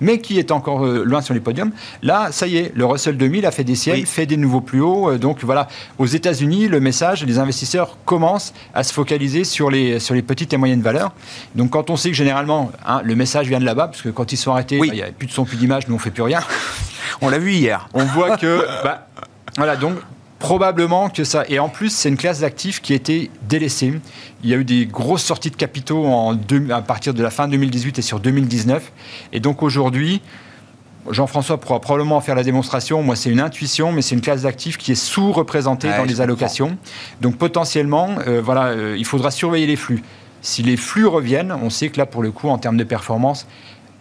mais 0.01 0.19
qui 0.19 0.39
étaient 0.39 0.51
encore 0.51 0.85
euh, 0.85 1.03
loin 1.03 1.21
sur 1.21 1.33
les 1.33 1.39
podiums. 1.39 1.71
Là, 2.01 2.29
ça 2.31 2.47
y 2.47 2.57
est, 2.57 2.71
le 2.75 2.85
Russell 2.85 3.17
2000 3.17 3.45
a 3.45 3.51
fait 3.51 3.63
des 3.63 3.77
Oui. 3.91 4.05
fait 4.05 4.25
des 4.25 4.37
nouveaux 4.37 4.61
plus 4.61 4.81
hauts. 4.81 5.11
Euh, 5.11 5.17
donc 5.17 5.43
voilà, 5.43 5.67
aux 5.97 6.05
États-Unis, 6.05 6.67
le 6.67 6.79
message, 6.79 7.23
les 7.25 7.39
investisseurs 7.39 7.97
commencent 8.05 8.53
à 8.73 8.83
se 8.83 8.93
focaliser 8.93 9.43
sur 9.43 9.69
les, 9.69 9.99
sur 9.99 10.13
les 10.15 10.21
petites 10.21 10.53
et 10.53 10.57
moyennes 10.57 10.81
valeurs. 10.81 11.11
Donc 11.55 11.71
quand 11.71 11.89
on 11.89 11.95
sait 11.97 12.09
que 12.09 12.15
généralement, 12.15 12.71
hein, 12.85 13.01
le 13.03 13.15
message 13.15 13.47
vient 13.47 13.59
de 13.59 13.65
là-bas, 13.65 13.87
parce 13.87 14.01
que 14.01 14.09
quand 14.09 14.31
ils 14.31 14.37
sont 14.37 14.51
arrêtés, 14.51 14.79
Oui. 14.79 14.87
bah, 14.89 14.93
il 14.93 14.97
n'y 14.97 15.03
a 15.03 15.11
plus 15.11 15.27
de 15.27 15.31
son, 15.31 15.45
plus 15.45 15.57
d'image, 15.57 15.87
nous 15.87 15.95
on 15.95 15.99
fait 15.99 16.11
plus 16.11 16.23
rien. 16.23 16.39
On 17.21 17.29
l'a 17.29 17.39
vu 17.39 17.53
hier. 17.53 17.87
On 17.93 18.03
voit 18.05 18.37
que, 18.37 18.65
bah, 18.83 19.07
voilà, 19.57 19.75
donc 19.75 19.95
probablement 20.39 21.09
que 21.09 21.23
ça. 21.23 21.43
Et 21.49 21.59
en 21.59 21.69
plus, 21.69 21.89
c'est 21.89 22.09
une 22.09 22.17
classe 22.17 22.41
d'actifs 22.41 22.81
qui 22.81 22.93
a 22.93 22.95
été 22.95 23.31
délaissée. 23.49 23.93
Il 24.43 24.49
y 24.49 24.53
a 24.53 24.57
eu 24.57 24.63
des 24.63 24.85
grosses 24.85 25.23
sorties 25.23 25.49
de 25.51 25.55
capitaux 25.55 26.05
en 26.05 26.33
deux- 26.33 26.69
à 26.71 26.81
partir 26.81 27.13
de 27.13 27.23
la 27.23 27.29
fin 27.29 27.47
2018 27.47 27.99
et 27.99 28.01
sur 28.01 28.19
2019. 28.19 28.91
Et 29.33 29.39
donc 29.39 29.63
aujourd'hui, 29.63 30.21
Jean-François 31.09 31.57
pourra 31.59 31.79
probablement 31.79 32.17
en 32.17 32.21
faire 32.21 32.35
la 32.35 32.43
démonstration. 32.43 33.01
Moi, 33.01 33.15
c'est 33.15 33.29
une 33.29 33.39
intuition, 33.39 33.91
mais 33.91 34.01
c'est 34.01 34.13
une 34.15 34.21
classe 34.21 34.41
d'actifs 34.41 34.77
qui 34.77 34.91
est 34.91 34.95
sous-représentée 34.95 35.87
Ouais, 35.89 35.97
dans 35.97 36.03
les 36.03 36.21
allocations. 36.21 36.77
Donc 37.21 37.37
potentiellement, 37.37 38.09
euh, 38.27 38.41
voilà, 38.43 38.65
euh, 38.67 38.95
il 38.97 39.05
faudra 39.05 39.31
surveiller 39.31 39.67
les 39.67 39.75
flux. 39.77 40.03
Si 40.41 40.61
les 40.63 40.77
flux 40.77 41.07
reviennent, 41.07 41.51
on 41.63 41.69
sait 41.69 41.89
que 41.89 41.97
là, 41.97 42.05
pour 42.05 42.21
le 42.21 42.31
coup, 42.31 42.49
en 42.49 42.57
termes 42.57 42.77
de 42.77 42.83
performance, 42.83 43.47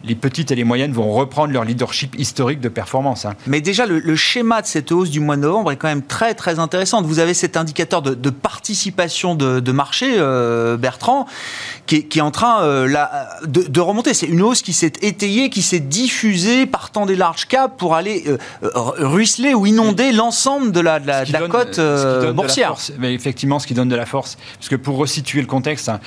les 0.04 0.14
petites 0.14 0.50
et 0.50 0.54
les 0.54 0.62
moyennes 0.64 0.92
vont 0.92 1.10
reprendre 1.12 1.52
leur 1.52 1.64
leadership 1.64 2.14
historique 2.18 2.60
de 2.60 2.68
performance. 2.68 3.24
hein. 3.24 3.34
Mais 3.46 3.60
déjà, 3.60 3.86
le, 3.86 3.98
le 3.98 4.14
schéma 4.16 4.62
de 4.62 4.66
cette 4.66 4.92
hausse 4.92 5.10
du 5.10 5.18
mois 5.20 5.36
de 5.36 5.40
novembre 5.40 5.72
est 5.72 5.76
quand 5.76 5.88
même 5.88 6.02
très 6.02 6.34
très 6.34 6.58
intéressant. 6.58 7.02
Vous 7.02 7.18
avez 7.18 7.34
cet 7.34 7.56
indicateur 7.56 8.02
de, 8.02 8.14
de 8.14 8.30
participation 8.30 9.34
de, 9.34 9.58
de 9.60 9.72
marché, 9.72 10.14
euh, 10.18 10.76
Bertrand, 10.76 11.26
qui 11.86 11.96
est, 11.96 12.02
qui 12.04 12.18
est 12.18 12.22
en 12.22 12.30
train 12.30 12.62
euh, 12.62 12.86
de, 13.46 13.62
de 13.62 13.80
remonter. 13.80 14.14
C'est 14.14 14.26
une 14.26 14.42
hausse 14.42 14.62
qui 14.62 14.72
s'est 14.72 14.92
étayée, 15.02 15.50
qui 15.50 15.62
s'est 15.62 15.80
diffusée 15.80 16.66
partant 16.66 17.06
des 17.06 17.16
large 17.16 17.46
caps 17.46 17.74
pour 17.76 17.94
aller 17.94 18.24
euh, 18.28 18.36
ruisseler 18.62 19.54
ou 19.54 19.66
inonder 19.66 20.12
l'ensemble 20.12 20.72
de 20.72 20.80
la, 20.80 20.98
la, 21.00 21.24
la 21.24 21.40
donne- 21.40 21.50
cote 21.50 21.78
la 21.78 22.32
boursière. 22.32 22.68
force. 22.68 22.92
Mais 22.98 23.12
effectivement, 23.14 23.58
ce 23.58 23.66
qui 23.66 23.74
donne 23.74 23.88
de 23.88 23.96
la 23.96 24.06
force. 24.06 24.36
Parce 24.58 24.68
que 24.68 24.76
pour 24.76 24.96
resituer 24.98 25.40
le 25.40 25.46
contexte, 25.46 25.88
hein, 25.88 26.00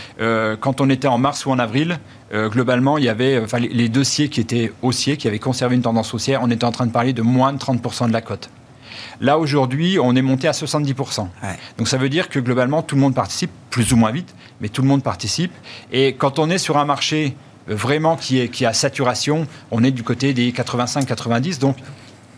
quand 0.62 0.80
on 0.82 0.89
était 0.89 1.08
en 1.08 1.17
mars 1.17 1.45
ou 1.45 1.52
en 1.52 1.60
avril, 1.60 1.99
euh, 2.34 2.50
globalement, 2.50 2.98
il 2.98 3.06
y 3.06 3.10
avait 3.10 3.39
enfin, 3.39 3.60
les, 3.60 3.89
dossiers 3.89 4.30
qui 4.30 4.39
étaient 4.39 4.72
haussiers, 4.82 5.18
qui 5.18 5.28
avaient 5.28 5.39
conservé 5.39 5.76
une 5.76 5.82
tendance 5.82 6.13
haussière, 6.13 6.42
on 6.44 6.52
était 6.52 6.65
en 6.65 6.72
train 6.72 6.86
de 6.86 6.92
parler 6.92 7.13
de 7.13 7.22
moins 7.22 7.54
de 7.54 7.58
30% 7.58 8.08
de 8.08 8.13
la 8.13 8.22
cote. 8.22 8.50
Là, 9.22 9.38
aujourd'hui, 9.38 9.98
on 10.00 10.15
est 10.15 10.22
monté 10.22 10.48
à 10.48 10.52
70%. 10.52 11.22
Ouais. 11.22 11.30
Donc 11.78 11.88
ça 11.88 11.98
veut 11.98 12.10
dire 12.10 12.30
que 12.30 12.39
globalement, 12.39 12.82
tout 12.82 12.96
le 12.96 13.02
monde 13.02 13.15
participe, 13.15 13.52
plus 13.70 13.94
ou 13.94 13.98
moins 13.98 14.12
vite, 14.12 14.34
mais 14.62 14.70
tout 14.70 14.82
le 14.82 14.88
monde 14.88 15.04
participe. 15.04 15.52
Et 15.92 16.13
quand 16.13 16.39
on 16.39 16.50
est 16.50 16.58
sur 16.58 16.78
un 16.78 16.86
marché 16.86 17.36
euh, 17.70 17.76
vraiment 17.76 18.15
qui 18.15 18.39
est, 18.39 18.50
qui 18.50 18.65
à 18.65 18.74
saturation, 18.74 19.48
on 19.72 19.84
est 19.84 19.92
du 19.92 20.04
côté 20.04 20.34
des 20.34 20.52
85-90. 20.52 21.60
Donc 21.60 21.78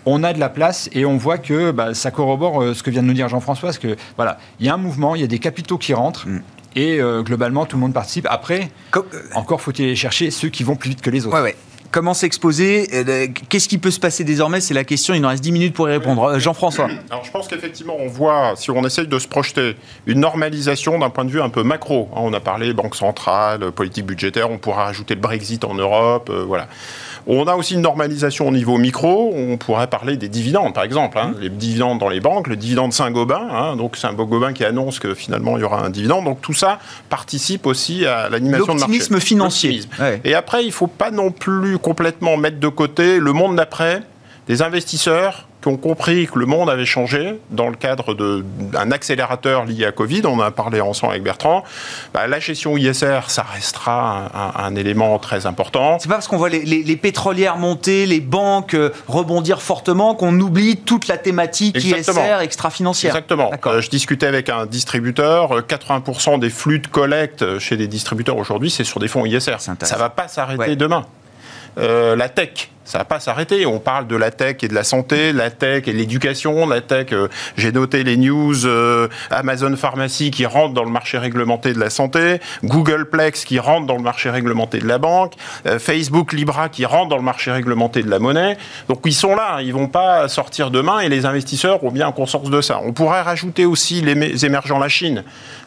on 0.05 0.23
a 0.23 0.33
de 0.33 0.39
la 0.39 0.49
place 0.49 0.89
et 0.93 1.05
on 1.05 1.17
voit 1.17 1.37
que 1.37 1.71
bah, 1.71 1.93
ça 1.93 2.11
corrobore 2.11 2.61
euh, 2.61 2.73
ce 2.73 2.83
que 2.83 2.89
vient 2.89 3.03
de 3.03 3.07
nous 3.07 3.13
dire 3.13 3.29
Jean-François, 3.29 3.67
parce 3.67 3.77
que 3.77 3.95
voilà, 4.15 4.39
il 4.59 4.65
y 4.65 4.69
a 4.69 4.73
un 4.73 4.77
mouvement, 4.77 5.15
il 5.15 5.21
y 5.21 5.23
a 5.23 5.27
des 5.27 5.39
capitaux 5.39 5.77
qui 5.77 5.93
rentrent. 5.93 6.27
Mm. 6.27 6.41
Et 6.75 6.99
euh, 7.01 7.21
globalement, 7.21 7.65
tout 7.65 7.75
le 7.75 7.81
monde 7.81 7.93
participe. 7.93 8.27
Après, 8.29 8.69
Co- 8.91 9.05
encore 9.35 9.61
faut-il 9.61 9.85
aller 9.85 9.95
chercher 9.95 10.31
ceux 10.31 10.49
qui 10.49 10.63
vont 10.63 10.75
plus 10.75 10.89
vite 10.91 11.01
que 11.01 11.09
les 11.09 11.25
autres. 11.25 11.35
Ouais, 11.35 11.43
ouais. 11.43 11.55
Comment 11.91 12.13
s'exposer 12.13 12.87
Euh, 12.93 13.27
Qu'est-ce 13.49 13.67
qui 13.67 13.77
peut 13.77 13.91
se 13.91 13.99
passer 13.99 14.23
désormais? 14.23 14.61
C'est 14.61 14.73
la 14.73 14.85
question. 14.85 15.13
Il 15.13 15.21
nous 15.21 15.27
reste 15.27 15.43
10 15.43 15.51
minutes 15.51 15.73
pour 15.73 15.89
y 15.89 15.91
répondre. 15.91 16.23
Euh, 16.23 16.39
Jean-François. 16.39 16.87
Alors 17.09 17.25
je 17.25 17.31
pense 17.31 17.49
qu'effectivement, 17.49 17.97
on 17.99 18.07
voit, 18.07 18.53
si 18.55 18.71
on 18.71 18.81
essaye 18.85 19.07
de 19.07 19.19
se 19.19 19.27
projeter, 19.27 19.75
une 20.05 20.21
normalisation 20.21 20.97
d'un 20.99 21.09
point 21.09 21.25
de 21.25 21.29
vue 21.31 21.41
un 21.41 21.49
peu 21.49 21.63
macro. 21.63 22.07
Hein, 22.13 22.19
On 22.21 22.31
a 22.33 22.39
parlé 22.39 22.71
banque 22.73 22.95
centrale, 22.95 23.71
politique 23.73 24.05
budgétaire, 24.05 24.49
on 24.49 24.57
pourra 24.57 24.87
ajouter 24.87 25.15
le 25.15 25.19
Brexit 25.19 25.65
en 25.65 25.73
Europe, 25.73 26.29
euh, 26.29 26.45
voilà. 26.47 26.69
On 27.27 27.45
a 27.47 27.55
aussi 27.55 27.75
une 27.75 27.81
normalisation 27.81 28.47
au 28.47 28.51
niveau 28.51 28.77
micro. 28.77 29.33
On 29.35 29.57
pourrait 29.57 29.87
parler 29.87 30.17
des 30.17 30.27
dividendes, 30.29 30.73
par 30.73 30.83
exemple. 30.83 31.17
hein. 31.19 31.33
Les 31.39 31.49
dividendes 31.49 31.99
dans 31.99 32.09
les 32.09 32.19
banques, 32.19 32.47
le 32.47 32.55
dividende 32.55 32.93
Saint-Gobain. 32.93 33.47
hein. 33.51 33.75
donc 33.75 33.95
c'est 33.97 34.07
un 34.07 34.13
Gobain 34.13 34.53
qui 34.53 34.65
annonce 34.65 34.99
que 34.99 35.13
finalement 35.13 35.57
il 35.57 35.61
y 35.61 35.63
aura 35.63 35.83
un 35.85 35.89
dividende. 35.89 36.25
Donc 36.25 36.41
tout 36.41 36.53
ça 36.53 36.79
participe 37.09 37.65
aussi 37.65 38.05
à 38.05 38.29
l'animation 38.29 38.65
de 38.73 38.79
marché. 38.79 38.93
L'optimisme 38.93 39.19
financier. 39.19 39.81
Ouais. 39.99 40.21
Et 40.23 40.33
après, 40.33 40.63
il 40.63 40.67
ne 40.67 40.71
faut 40.71 40.87
pas 40.87 41.11
non 41.11 41.31
plus 41.31 41.77
complètement 41.77 42.37
mettre 42.37 42.59
de 42.59 42.67
côté 42.67 43.19
le 43.19 43.33
monde 43.33 43.55
d'après, 43.55 44.01
des 44.47 44.61
investisseurs 44.61 45.47
qui 45.61 45.67
ont 45.67 45.77
compris 45.77 46.27
que 46.27 46.39
le 46.39 46.45
monde 46.47 46.69
avait 46.69 46.85
changé 46.85 47.39
dans 47.51 47.69
le 47.69 47.75
cadre 47.75 48.13
d'un 48.15 48.91
accélérateur 48.91 49.65
lié 49.65 49.85
à 49.85 49.91
Covid. 49.91 50.23
On 50.25 50.33
en 50.33 50.39
a 50.41 50.51
parlé 50.51 50.81
ensemble 50.81 51.11
avec 51.13 51.23
Bertrand. 51.23 51.63
Bah, 52.13 52.25
la 52.27 52.39
gestion 52.39 52.77
ISR, 52.77 53.19
ça 53.27 53.43
restera 53.43 54.31
un, 54.33 54.63
un- 54.63 54.65
un 54.65 54.75
élément 54.75 55.19
très 55.19 55.45
important. 55.45 55.97
C'est 55.99 56.07
pas 56.07 56.15
parce 56.15 56.27
qu'on 56.27 56.37
voit 56.37 56.49
les, 56.49 56.63
les- 56.63 56.81
les 56.83 56.95
pétrolières 56.97 57.57
monter, 57.57 58.05
les 58.07 58.21
banques 58.21 58.73
euh, 58.73 58.89
rebondir 59.07 59.61
fortement 59.61 60.15
qu'on 60.15 60.39
oublie 60.39 60.77
toute 60.77 61.07
la 61.07 61.17
thématique 61.17 61.75
Exactement. 61.75 62.23
ISR 62.25 62.41
extra-financière. 62.41 63.15
Exactement. 63.15 63.51
Euh, 63.67 63.81
je 63.81 63.89
discutais 63.89 64.25
avec 64.27 64.49
un 64.49 64.65
distributeur. 64.65 65.57
euh, 65.57 65.61
80% 65.61 66.39
des 66.39 66.49
flux 66.49 66.79
de 66.79 66.87
collecte 66.87 67.59
chez 67.59 67.77
les 67.77 67.87
distributeurs 67.87 68.37
aujourd'hui, 68.37 68.71
c'est 68.71 68.83
sur 68.83 68.99
des 68.99 69.07
fonds 69.07 69.25
ISR. 69.25 69.57
Ça 69.59 69.97
va 69.97 70.09
pas 70.09 70.27
s'arrêter 70.27 70.61
Ouais. 70.61 70.75
demain. 70.75 71.05
Euh, 71.77 72.15
la 72.15 72.27
tech, 72.29 72.69
ça 72.91 72.97
va 72.97 73.05
pas 73.05 73.21
s'arrêter. 73.21 73.65
On 73.65 73.79
parle 73.79 74.05
de 74.07 74.17
la 74.17 74.31
tech 74.31 74.57
et 74.63 74.67
de 74.67 74.73
la 74.73 74.83
santé, 74.83 75.31
la 75.31 75.49
tech 75.49 75.87
et 75.87 75.93
l'éducation, 75.93 76.67
la 76.67 76.81
tech. 76.81 77.13
euh, 77.13 77.29
J'ai 77.55 77.71
noté 77.71 78.03
les 78.03 78.17
news 78.17 78.65
euh, 78.65 79.07
Amazon 79.29 79.73
Pharmacie 79.77 80.29
qui 80.29 80.45
rentre 80.45 80.73
dans 80.73 80.83
le 80.83 80.89
marché 80.91 81.17
réglementé 81.17 81.71
de 81.71 81.79
la 81.79 81.89
santé, 81.89 82.41
Google 82.65 83.09
Plex 83.09 83.45
qui 83.45 83.59
rentre 83.59 83.87
dans 83.87 83.95
le 83.95 84.01
marché 84.01 84.29
réglementé 84.29 84.79
de 84.79 84.87
la 84.89 84.97
banque, 84.97 85.35
euh, 85.67 85.79
Facebook 85.79 86.33
Libra 86.33 86.67
qui 86.67 86.83
rentre 86.83 87.07
dans 87.07 87.15
le 87.15 87.23
marché 87.23 87.49
réglementé 87.49 88.03
de 88.03 88.09
la 88.09 88.19
monnaie. 88.19 88.57
Donc 88.89 88.99
ils 89.05 89.13
sont 89.13 89.35
là, 89.35 89.61
ils 89.61 89.71
vont 89.73 89.87
pas 89.87 90.27
sortir 90.27 90.69
demain 90.69 90.99
et 90.99 91.07
les 91.07 91.25
investisseurs 91.25 91.81
ont 91.85 91.91
bien 91.91 92.11
conscience 92.11 92.49
de 92.49 92.59
ça. 92.59 92.81
On 92.83 92.91
pourrait 92.91 93.21
rajouter 93.21 93.65
aussi 93.65 94.01
les 94.01 94.45
émergents 94.45 94.79
la 94.79 94.89
Chine. 94.89 95.23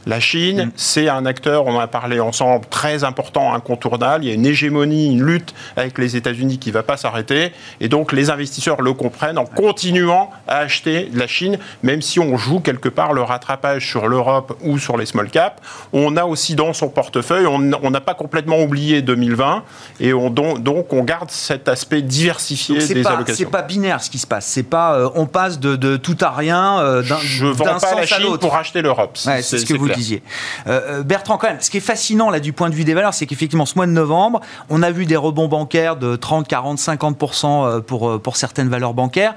La 0.06 0.20
Chine, 0.20 0.66
mm. 0.66 0.72
c'est 0.76 1.08
un 1.08 1.26
acteur, 1.26 1.66
on 1.66 1.76
en 1.76 1.80
a 1.80 1.86
parlé 1.86 2.20
ensemble, 2.20 2.66
très 2.66 3.04
important, 3.04 3.54
incontournable. 3.54 4.24
Il 4.24 4.28
y 4.28 4.30
a 4.30 4.34
une 4.34 4.46
hégémonie, 4.46 5.12
une 5.12 5.22
lutte 5.22 5.54
avec 5.76 5.98
les 5.98 6.16
États-Unis 6.16 6.58
qui 6.58 6.70
ne 6.70 6.74
va 6.74 6.82
pas 6.82 6.96
s'arrêter. 6.96 7.52
Et 7.80 7.88
donc, 7.88 8.12
les 8.12 8.30
investisseurs 8.30 8.82
le 8.82 8.92
comprennent 8.92 9.38
en 9.38 9.46
continuant 9.46 10.30
à 10.46 10.58
acheter 10.58 11.04
de 11.04 11.18
la 11.18 11.26
Chine, 11.26 11.58
même 11.82 12.02
si 12.02 12.20
on 12.20 12.36
joue 12.36 12.60
quelque 12.60 12.88
part 12.88 13.12
le 13.12 13.22
rattrapage 13.22 13.88
sur 13.88 14.08
l'Europe 14.08 14.56
ou 14.62 14.78
sur 14.78 14.96
les 14.96 15.06
small 15.06 15.30
caps. 15.30 15.62
On 15.92 16.16
a 16.16 16.24
aussi 16.24 16.54
dans 16.54 16.72
son 16.72 16.88
portefeuille, 16.88 17.46
on 17.46 17.58
n'a 17.58 18.00
pas 18.00 18.14
complètement 18.14 18.60
oublié 18.60 19.02
2020, 19.02 19.62
et 20.00 20.12
on, 20.12 20.30
donc, 20.30 20.92
on 20.92 21.02
garde 21.02 21.30
cet 21.30 21.68
aspect 21.68 22.02
diversifié 22.02 22.78
des 22.78 23.02
pas, 23.02 23.10
allocations. 23.10 23.44
C'est 23.44 23.50
pas 23.50 23.62
binaire 23.62 24.02
ce 24.02 24.10
qui 24.10 24.18
se 24.18 24.26
passe. 24.26 24.46
C'est 24.46 24.62
pas 24.62 24.94
euh, 24.94 25.08
on 25.14 25.26
passe 25.26 25.58
de, 25.58 25.96
tout 25.96 26.16
à 26.20 26.30
rien 26.30 26.78
euh, 26.80 27.02
d'un 27.02 27.18
Je 27.18 27.46
vends 27.46 27.78
pas 27.78 27.94
la 27.94 28.06
Chine 28.06 28.38
pour 28.38 28.56
acheter 28.56 28.82
l'Europe. 28.82 29.12
c'est 29.16 29.42
ce 29.42 29.64
que 29.64 29.74
vous 29.74 29.93
disiez. 29.94 30.22
Euh, 30.66 31.02
Bertrand, 31.02 31.38
quand 31.38 31.48
même, 31.48 31.60
ce 31.60 31.70
qui 31.70 31.78
est 31.78 31.80
fascinant 31.80 32.30
là 32.30 32.40
du 32.40 32.52
point 32.52 32.70
de 32.70 32.74
vue 32.74 32.84
des 32.84 32.94
valeurs, 32.94 33.14
c'est 33.14 33.26
qu'effectivement 33.26 33.66
ce 33.66 33.76
mois 33.76 33.86
de 33.86 33.92
novembre, 33.92 34.40
on 34.70 34.82
a 34.82 34.90
vu 34.90 35.06
des 35.06 35.16
rebonds 35.16 35.48
bancaires 35.48 35.96
de 35.96 36.16
30, 36.16 36.48
40, 36.48 36.78
50% 36.78 37.82
pour, 37.82 38.20
pour 38.20 38.36
certaines 38.36 38.68
valeurs 38.68 38.94
bancaires, 38.94 39.34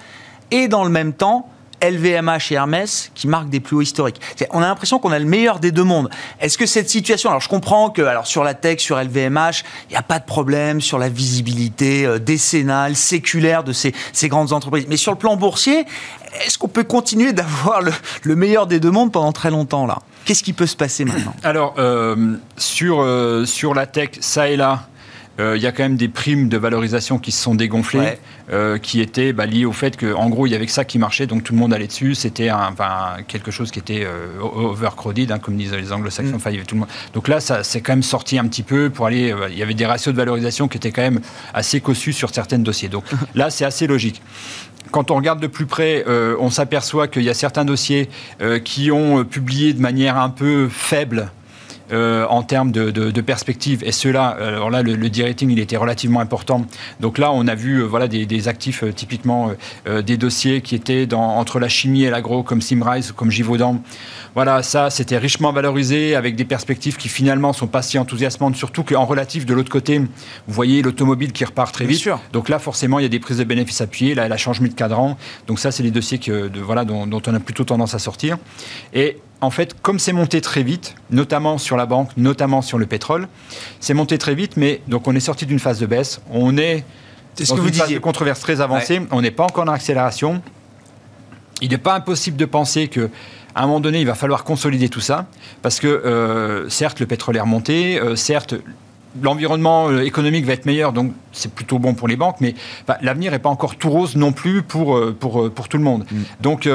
et 0.52 0.68
dans 0.68 0.84
le 0.84 0.90
même 0.90 1.14
temps, 1.14 1.50
LVMH 1.82 2.52
et 2.52 2.56
Hermès 2.56 3.12
qui 3.14 3.28
marquent 3.28 3.50
des 3.50 3.60
plus 3.60 3.76
hauts 3.76 3.82
historiques. 3.82 4.20
On 4.52 4.62
a 4.62 4.68
l'impression 4.68 5.00
qu'on 5.00 5.12
a 5.12 5.20
le 5.20 5.26
meilleur 5.26 5.60
des 5.60 5.72
deux 5.72 5.84
mondes. 5.84 6.10
Est-ce 6.40 6.58
que 6.58 6.66
cette 6.66 6.90
situation, 6.90 7.30
alors 7.30 7.42
je 7.42 7.50
comprends 7.50 7.90
que 7.90 8.02
alors 8.02 8.26
sur 8.26 8.44
la 8.44 8.54
tech, 8.54 8.80
sur 8.80 8.98
LVMH, 8.98 9.64
il 9.90 9.92
n'y 9.92 9.98
a 9.98 10.04
pas 10.04 10.20
de 10.20 10.26
problème 10.26 10.82
sur 10.82 10.98
la 10.98 11.10
visibilité 11.10 12.06
euh, 12.06 12.20
décennale, 12.20 12.96
séculaire 12.96 13.64
de 13.64 13.74
ces, 13.74 13.94
ces, 14.12 14.28
grandes 14.28 14.54
entreprises, 14.54 14.86
mais 14.90 14.98
sur 14.98 15.12
le 15.12 15.18
plan 15.18 15.36
boursier, 15.36 15.86
est-ce 16.46 16.58
qu'on 16.58 16.68
peut 16.68 16.84
continuer 16.84 17.34
d'avoir 17.34 17.82
le, 17.82 18.36
meilleur 18.36 18.68
des 18.68 18.80
deux 18.80 18.92
mondes 18.92 19.12
pendant 19.12 19.32
très 19.32 19.52
longtemps 19.52 19.86
là? 19.86 20.00
Qu'est-ce 20.28 20.44
qui 20.44 20.52
peut 20.52 20.68
se 20.68 20.76
passer 20.76 21.06
maintenant? 21.06 21.34
Alors 21.42 21.76
euh, 21.78 22.36
euh, 22.82 23.46
sur 23.46 23.74
la 23.74 23.86
tech, 23.86 24.10
ça 24.20 24.50
et 24.50 24.58
là. 24.58 24.90
Euh, 25.40 25.56
il 25.56 25.62
y 25.62 25.68
a 25.68 25.72
quand 25.72 25.84
même 25.84 25.98
des 25.98 26.08
primes 26.08 26.50
de 26.50 26.58
valorisation 26.58 27.20
qui 27.20 27.32
se 27.32 27.42
sont 27.42 27.56
dégonflées, 27.56 28.18
euh, 28.52 28.78
qui 28.78 29.02
étaient 29.02 29.34
bah, 29.34 29.46
liées 29.46 29.66
au 29.66 29.72
fait 29.72 29.98
qu'en 29.98 30.30
gros, 30.30 30.48
il 30.48 30.52
y 30.52 30.56
avait 30.56 30.66
que 30.66 30.72
ça 30.72 30.86
qui 30.86 30.98
marchait, 30.98 31.28
donc 31.28 31.44
tout 31.44 31.54
le 31.54 31.60
monde 31.60 31.74
allait 31.74 31.88
dessus. 31.88 32.16
C'était 32.16 32.50
quelque 33.28 33.52
chose 33.52 33.72
qui 33.72 33.80
était 33.80 34.04
euh, 34.06 34.40
overcrowded, 34.42 35.32
hein, 35.32 35.40
comme 35.40 35.56
disent 35.56 35.74
les 35.74 35.92
anglo-saxons. 35.92 36.38
Mm. 36.38 36.64
tout 36.66 36.76
le 36.76 36.80
monde. 36.80 36.90
Donc 37.14 37.28
là, 37.28 37.40
ça 37.40 37.64
s'est 37.64 37.82
quand 37.82 37.94
même 37.94 38.04
sorti 38.04 38.40
un 38.40 38.48
petit 38.48 38.64
peu 38.64 38.90
pour 38.90 39.06
aller. 39.06 39.34
il 39.52 39.58
y 39.58 39.64
avait 39.64 39.74
des 39.74 39.86
ratios 39.86 40.14
de 40.14 40.18
valorisation 40.18 40.68
qui 40.68 40.78
étaient 40.78 40.92
quand 40.92 41.02
même 41.02 41.22
assez 41.54 41.82
cossus 41.82 42.14
sur 42.14 42.34
certains 42.34 42.60
dossiers. 42.60 42.90
Donc 42.90 43.04
là, 43.36 43.50
c'est 43.50 43.66
assez 43.66 43.88
logique 43.88 44.22
quand 44.90 45.12
on 45.12 45.16
regarde 45.18 45.42
de 45.42 45.48
plus 45.48 45.66
près, 45.66 46.06
on 46.40 46.50
s'aperçoit 46.50 47.10
qu'il 47.10 47.24
y 47.24 47.30
a 47.30 47.34
certains 47.34 47.66
dossiers 47.66 48.08
qui 48.64 48.90
ont 48.90 49.26
publié 49.26 49.74
de 49.74 49.82
manière 49.82 50.18
un 50.18 50.30
peu 50.30 50.70
faible 50.70 51.30
euh, 51.92 52.26
en 52.28 52.44
termes 52.44 52.72
de, 52.72 52.92
de, 52.92 53.22
perspective. 53.22 53.82
Et 53.86 53.92
cela, 53.92 54.38
euh, 54.40 54.56
alors 54.56 54.70
là, 54.70 54.84
le, 54.84 54.96
le 54.96 55.08
il 55.08 55.60
était 55.60 55.78
relativement 55.78 56.20
important. 56.20 56.66
Donc 57.00 57.18
là, 57.18 57.32
on 57.32 57.48
a 57.48 57.56
vu 57.56 57.78
euh, 57.78 57.86
voilà, 57.86 58.08
des, 58.08 58.48
actifs 58.48 58.84
typiquement 58.96 59.52
des 59.86 60.18
dossiers 60.18 60.62
qui 60.62 60.76
étaient 60.76 61.06
dans, 61.06 61.38
entre 61.38 61.60
la 61.60 61.70
chimie 61.70 62.04
et 62.04 62.10
l'agro, 62.10 62.44
comme 62.44 62.62
Simrise, 62.62 63.12
comme 63.12 63.32
Givaudan. 63.32 63.82
Voilà, 64.36 64.62
ça, 64.64 64.90
c'était 64.90 65.18
richement 65.18 65.52
valorisé 65.52 66.16
avec 66.16 66.36
des 66.36 66.46
perspectives 66.46 66.98
qui 66.98 67.10
finalement 67.10 67.54
sont 67.54 67.68
pas 67.68 67.82
si 67.82 67.98
enthousiasmantes, 67.98 68.56
surtout 68.56 68.84
qu'en 68.84 69.06
relatif, 69.06 69.46
de 69.46 69.54
l'autre 69.54 69.72
côté, 69.72 69.98
vous 69.98 70.08
voyez 70.48 70.82
l'automobile 70.82 71.32
qui 71.32 71.44
repart 71.46 71.74
très 71.74 71.86
vite. 71.86 72.08
Donc 72.34 72.50
là, 72.50 72.60
forcément, 72.60 73.00
il 73.00 73.04
y 73.04 73.06
a 73.06 73.10
des 73.10 73.20
prises 73.20 73.40
de 73.40 73.44
bénéfices 73.44 73.82
appuyées. 73.82 74.14
Là, 74.14 74.26
elle 74.26 74.34
a 74.34 74.38
changé 74.38 74.62
de 74.62 74.74
cadran. 74.74 75.18
Donc 75.48 75.60
ça, 75.60 75.72
c'est 75.72 75.84
des 75.84 75.92
dossiers 75.92 76.20
que, 76.20 76.48
de, 76.48 76.60
voilà, 76.60 76.86
dont, 76.86 77.08
dont 77.08 77.22
on 77.28 77.34
a 77.34 77.40
plutôt 77.40 77.64
tendance 77.64 77.96
à 77.96 78.00
sortir. 78.00 78.38
Et 78.94 79.18
en 79.42 79.52
fait, 79.52 79.80
comme 79.82 80.00
c'est 80.00 80.14
monté 80.14 80.42
très 80.42 80.64
vite, 80.64 80.96
notamment 81.12 81.58
sur 81.58 81.78
la 81.78 81.86
banque, 81.86 82.10
notamment 82.18 82.62
sur 82.62 82.78
le 82.78 82.86
pétrole, 82.86 83.28
c'est 83.80 83.94
monté 83.94 84.18
très 84.18 84.36
vite, 84.36 84.58
mais 84.58 84.82
donc 84.88 85.08
on 85.08 85.16
est 85.16 85.20
sorti 85.20 85.46
d'une 85.46 85.60
phase 85.60 85.80
de 85.80 85.86
baisse, 85.86 86.22
on 86.32 86.58
est, 86.58 86.84
dans 87.38 87.46
ce 87.46 87.54
que 87.54 87.68
une 87.68 87.74
phase 87.74 87.92
de 87.92 88.00
controverse 88.00 88.40
très 88.40 88.62
avancée, 88.62 89.02
on 89.12 89.22
n'est 89.22 89.32
pas 89.32 89.44
encore 89.44 89.66
en 89.66 89.68
accélération. 89.68 90.42
Il 91.62 91.70
n'est 91.70 91.78
pas 91.78 91.96
impossible 91.96 92.38
de 92.38 92.46
penser 92.46 92.88
que 92.88 93.10
à 93.56 93.64
un 93.64 93.68
moment 93.68 93.80
donné, 93.80 94.00
il 94.00 94.06
va 94.06 94.14
falloir 94.14 94.44
consolider 94.44 94.88
tout 94.88 95.02
ça, 95.02 95.26
parce 95.64 95.80
que 95.80 95.88
euh, 95.88 96.70
certes, 96.70 97.00
le 97.00 97.08
pétrole 97.08 97.38
est 97.38 97.42
remonté, 97.42 98.00
euh, 98.00 98.16
certes, 98.16 98.54
l'environnement 99.20 99.90
euh, 99.90 100.02
économique 100.02 100.46
va 100.46 100.54
être 100.54 100.68
meilleur, 100.68 100.94
donc 100.94 101.14
c'est 101.32 101.52
plutôt 101.52 101.80
bon 101.80 101.96
pour 101.96 102.08
les 102.08 102.16
banques, 102.16 102.38
mais 102.40 102.54
bah, 102.88 103.00
l'avenir 103.02 103.32
n'est 103.32 103.40
pas 103.40 103.50
encore 103.50 103.76
tout 103.76 103.90
rose 103.90 104.16
non 104.16 104.32
plus 104.32 104.62
pour, 104.62 105.00
pour, 105.20 105.52
pour 105.52 105.68
tout 105.70 105.78
le 105.78 105.84
monde. 105.84 106.06
Mm. 106.12 106.22
Donc, 106.42 106.70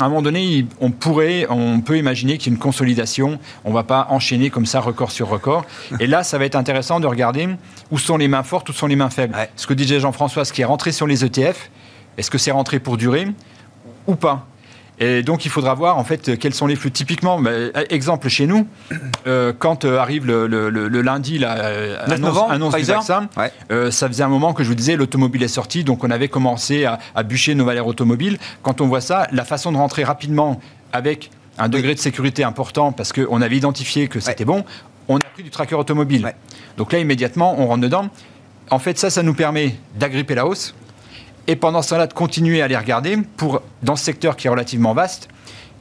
à 0.00 0.06
un 0.06 0.08
moment 0.08 0.22
donné, 0.22 0.66
on 0.80 0.90
pourrait, 0.90 1.46
on 1.50 1.80
peut 1.80 1.98
imaginer 1.98 2.38
qu'il 2.38 2.50
y 2.50 2.54
a 2.54 2.56
une 2.56 2.60
consolidation. 2.60 3.38
On 3.64 3.68
ne 3.68 3.74
va 3.74 3.82
pas 3.82 4.06
enchaîner 4.10 4.48
comme 4.48 4.66
ça 4.66 4.80
record 4.80 5.10
sur 5.10 5.28
record. 5.28 5.64
Et 6.00 6.06
là, 6.06 6.24
ça 6.24 6.38
va 6.38 6.46
être 6.46 6.56
intéressant 6.56 7.00
de 7.00 7.06
regarder 7.06 7.48
où 7.90 7.98
sont 7.98 8.16
les 8.16 8.28
mains 8.28 8.42
fortes, 8.42 8.68
où 8.70 8.72
sont 8.72 8.86
les 8.86 8.96
mains 8.96 9.10
faibles. 9.10 9.36
Ce 9.56 9.66
que 9.66 9.74
disait 9.74 10.00
Jean-François, 10.00 10.44
ce 10.44 10.52
qui 10.52 10.62
est 10.62 10.66
rentré 10.66 10.92
sur 10.92 11.06
les 11.06 11.24
ETF, 11.24 11.70
est-ce 12.16 12.30
que 12.30 12.38
c'est 12.38 12.50
rentré 12.50 12.80
pour 12.80 12.96
durer 12.96 13.28
ou 14.06 14.14
pas? 14.14 14.46
Et 15.02 15.22
donc, 15.22 15.46
il 15.46 15.50
faudra 15.50 15.72
voir, 15.72 15.96
en 15.96 16.04
fait, 16.04 16.38
quels 16.38 16.52
sont 16.52 16.66
les 16.66 16.76
flux. 16.76 16.90
Typiquement, 16.90 17.40
bah, 17.40 17.50
exemple 17.88 18.28
chez 18.28 18.46
nous, 18.46 18.66
euh, 19.26 19.54
quand 19.58 19.86
euh, 19.86 19.96
arrive 19.96 20.26
le, 20.26 20.46
lundi, 21.00 21.38
la 21.38 21.56
euh, 21.56 21.96
annonce, 22.50 22.76
du 22.76 22.82
vaccin, 22.82 23.28
ça 23.90 24.08
faisait 24.08 24.22
un 24.22 24.28
moment 24.28 24.52
que 24.52 24.62
je 24.62 24.68
vous 24.68 24.74
disais, 24.74 24.96
l'automobile 24.96 25.42
est 25.42 25.48
sortie, 25.48 25.84
donc 25.84 26.04
on 26.04 26.10
avait 26.10 26.28
commencé 26.28 26.84
à, 26.84 27.22
bûcher 27.22 27.54
nos 27.54 27.64
valeurs 27.64 27.86
automobiles. 27.86 28.38
Quand 28.62 28.82
on 28.82 28.88
voit 28.88 29.00
ça, 29.00 29.26
la 29.32 29.44
façon 29.44 29.72
de 29.72 29.78
rentrer 29.78 30.04
rapidement 30.04 30.60
avec 30.92 31.30
un 31.56 31.70
degré 31.70 31.94
de 31.94 32.00
sécurité 32.00 32.44
important, 32.44 32.92
parce 32.92 33.14
qu'on 33.14 33.40
avait 33.40 33.56
identifié 33.56 34.06
que 34.06 34.20
c'était 34.20 34.44
bon, 34.44 34.64
on 35.08 35.16
a 35.16 35.24
pris 35.32 35.42
du 35.42 35.50
tracker 35.50 35.76
automobile. 35.76 36.30
Donc 36.76 36.92
là, 36.92 36.98
immédiatement, 36.98 37.58
on 37.58 37.66
rentre 37.66 37.80
dedans. 37.80 38.10
En 38.70 38.78
fait, 38.78 38.98
ça, 38.98 39.08
ça 39.08 39.22
nous 39.22 39.34
permet 39.34 39.76
d'agripper 39.98 40.34
la 40.34 40.46
hausse 40.46 40.74
et 41.50 41.56
pendant 41.56 41.82
ce 41.82 41.90
temps-là 41.90 42.06
de 42.06 42.12
continuer 42.12 42.62
à 42.62 42.68
les 42.68 42.76
regarder 42.76 43.18
pour, 43.36 43.60
dans 43.82 43.96
ce 43.96 44.04
secteur 44.04 44.36
qui 44.36 44.46
est 44.46 44.50
relativement 44.50 44.94
vaste, 44.94 45.28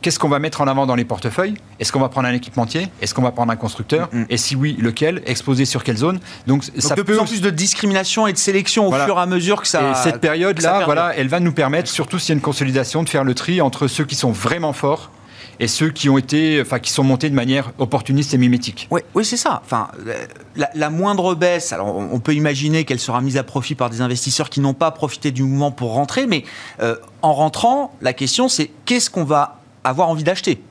Qu'est-ce 0.02 0.18
qu'on 0.18 0.30
va 0.30 0.40
mettre 0.40 0.62
en 0.62 0.68
avant 0.68 0.86
dans 0.86 0.96
les 0.96 1.04
portefeuilles? 1.04 1.56
Est-ce 1.78 1.92
qu'on 1.92 2.00
va 2.00 2.08
prendre 2.08 2.30
un 2.30 2.34
équipementier? 2.34 2.88
Est-ce 3.02 3.14
qu'on 3.14 3.22
va 3.22 3.32
prendre 3.32 3.52
un 3.52 3.58
constructeur? 3.58 4.08
Mm, 4.14 4.20
mm. 4.20 4.26
Et 4.30 4.38
si 4.38 4.56
oui, 4.56 4.78
lequel? 4.80 5.22
Exposé 5.26 5.66
sur 5.66 5.84
quelle 5.84 5.98
zone? 5.98 6.22
Donc, 6.48 6.64
ça 6.78 6.96
de 6.96 7.02
peut... 7.02 7.04
plus 7.04 7.20
en 7.20 7.26
plus 7.26 7.42
de 7.42 7.50
discrimination 7.50 8.26
et 8.26 8.32
de 8.32 8.38
sélection 8.38 8.88
au 8.88 8.94
fur 8.94 9.18
et 9.18 9.22
à 9.22 9.26
mesure 9.26 9.62
que 9.62 9.68
ça. 9.68 9.92
Et 9.92 9.96
cette 9.96 10.22
période-là, 10.22 10.84
voilà, 10.86 11.14
elle 11.18 11.28
va 11.28 11.42
nous 11.42 11.52
permettre, 11.52 11.90
surtout 11.90 12.18
s'il 12.18 12.30
y 12.30 12.32
a 12.32 12.36
une 12.36 12.42
consolidation, 12.42 13.04
de 13.04 13.10
faire 13.10 13.26
le 13.26 13.34
tri 13.34 13.60
entre 13.60 13.88
ceux 13.88 14.06
qui 14.06 14.16
sont 14.16 14.32
vraiment 14.32 14.72
forts 14.72 15.12
et 15.60 15.68
ceux 15.68 15.90
qui 15.90 16.10
ont 16.10 16.18
été, 16.18 16.62
enfin, 16.62 16.80
qui 16.80 16.92
sont 16.92 17.04
montés 17.04 17.30
de 17.30 17.36
manière 17.36 17.72
opportuniste 17.78 18.34
et 18.34 18.38
mimétique. 18.38 18.88
Oui, 18.92 19.02
oui 19.14 19.26
c'est 19.26 19.38
ça. 19.38 19.62
La, 20.76 20.90
moindre 20.90 21.36
baisse, 21.36 21.74
alors 21.74 21.96
on, 21.96 22.20
peut 22.20 22.34
imaginer 22.34 22.86
qu'elle 22.86 23.00
sera 23.00 23.22
mise 23.22 23.38
à 23.38 23.44
profit 23.44 23.76
par 23.76 23.90
des 23.90 24.02
investisseurs 24.02 24.50
qui 24.50 24.62
n'ont 24.62 24.74
pas 24.74 24.92
profité 24.92 25.32
du 25.32 25.44
mouvement 25.44 25.72
pour 25.72 25.94
rentrer, 25.94 26.28
mais 26.28 26.44
euh, 26.82 26.96
en 27.22 27.34
rentrant, 27.34 27.94
la 28.02 28.14
question 28.14 28.48
c'est 28.48 28.72
qu'est-ce 28.86 29.10
qu'on 29.10 29.24
va 29.24 29.60
avoir 29.84 30.10
envie 30.10 30.24
d'acheter? 30.24 30.62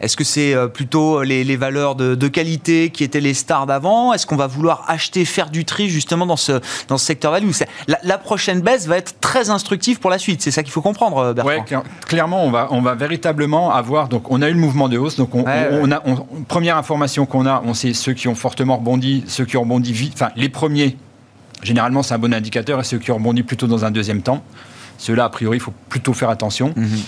Est-ce 0.00 0.16
que 0.16 0.24
c'est 0.24 0.54
euh, 0.54 0.68
plutôt 0.68 1.22
les, 1.22 1.56
valeurs 1.56 1.94
de, 1.94 2.28
qualité 2.28 2.90
qui 2.90 3.04
étaient 3.04 3.20
les 3.20 3.34
stars 3.34 3.66
d'avant? 3.66 4.12
Est-ce 4.12 4.26
qu'on 4.26 4.36
va 4.36 4.46
vouloir 4.46 4.84
acheter, 4.88 5.24
faire 5.24 5.50
du 5.50 5.64
tri 5.64 5.88
justement 5.88 6.26
dans 6.26 6.36
ce, 6.36 6.60
dans 6.88 6.98
ce 6.98 7.06
secteur 7.06 7.32
value 7.32 7.50
la, 7.88 7.98
la, 8.02 8.18
prochaine 8.18 8.60
baisse 8.60 8.86
va 8.86 8.96
être 8.98 9.20
très 9.20 9.50
instructive 9.50 10.00
pour 10.00 10.10
la 10.10 10.18
suite. 10.18 10.42
C'est 10.42 10.50
ça 10.50 10.62
qu'il 10.62 10.72
faut 10.72 10.82
comprendre, 10.82 11.18
euh, 11.18 11.32
Bertrand. 11.32 11.64
Oui, 11.68 11.76
clairement, 12.06 12.44
on 12.44 12.50
va, 12.50 12.68
on 12.70 12.82
va 12.82 12.94
véritablement 12.94 13.72
avoir. 13.72 14.08
Donc, 14.08 14.30
on 14.30 14.42
a 14.42 14.48
eu 14.48 14.52
le 14.52 14.58
mouvement 14.58 14.88
de 14.88 14.98
hausse. 14.98 15.16
Donc, 15.16 15.34
on, 15.34 15.44
a 15.46 16.02
première 16.48 16.76
information 16.76 17.26
qu'on 17.26 17.46
a, 17.46 17.62
on 17.64 17.74
sait 17.74 17.94
ceux 17.94 18.12
qui 18.12 18.28
ont 18.28 18.34
fortement 18.34 18.76
rebondi, 18.76 19.24
ceux 19.26 19.44
qui 19.44 19.56
ont 19.56 19.62
rebondi 19.62 19.92
vite. 19.92 20.12
Enfin, 20.14 20.30
les 20.36 20.48
premiers. 20.48 20.96
Généralement, 21.62 22.02
c'est 22.02 22.14
un 22.14 22.18
bon 22.18 22.34
indicateur, 22.34 22.80
et 22.80 22.84
ceux 22.84 22.98
qui 22.98 23.10
ont 23.10 23.16
rebondi 23.16 23.42
plutôt 23.42 23.66
dans 23.66 23.84
un 23.84 23.90
deuxième 23.90 24.22
temps. 24.22 24.42
Ceux-là, 24.98 25.24
a 25.24 25.28
priori, 25.28 25.56
il 25.56 25.60
faut 25.60 25.72
plutôt 25.88 26.12
faire 26.12 26.30
attention. 26.30 26.72
Mhm. 26.76 27.00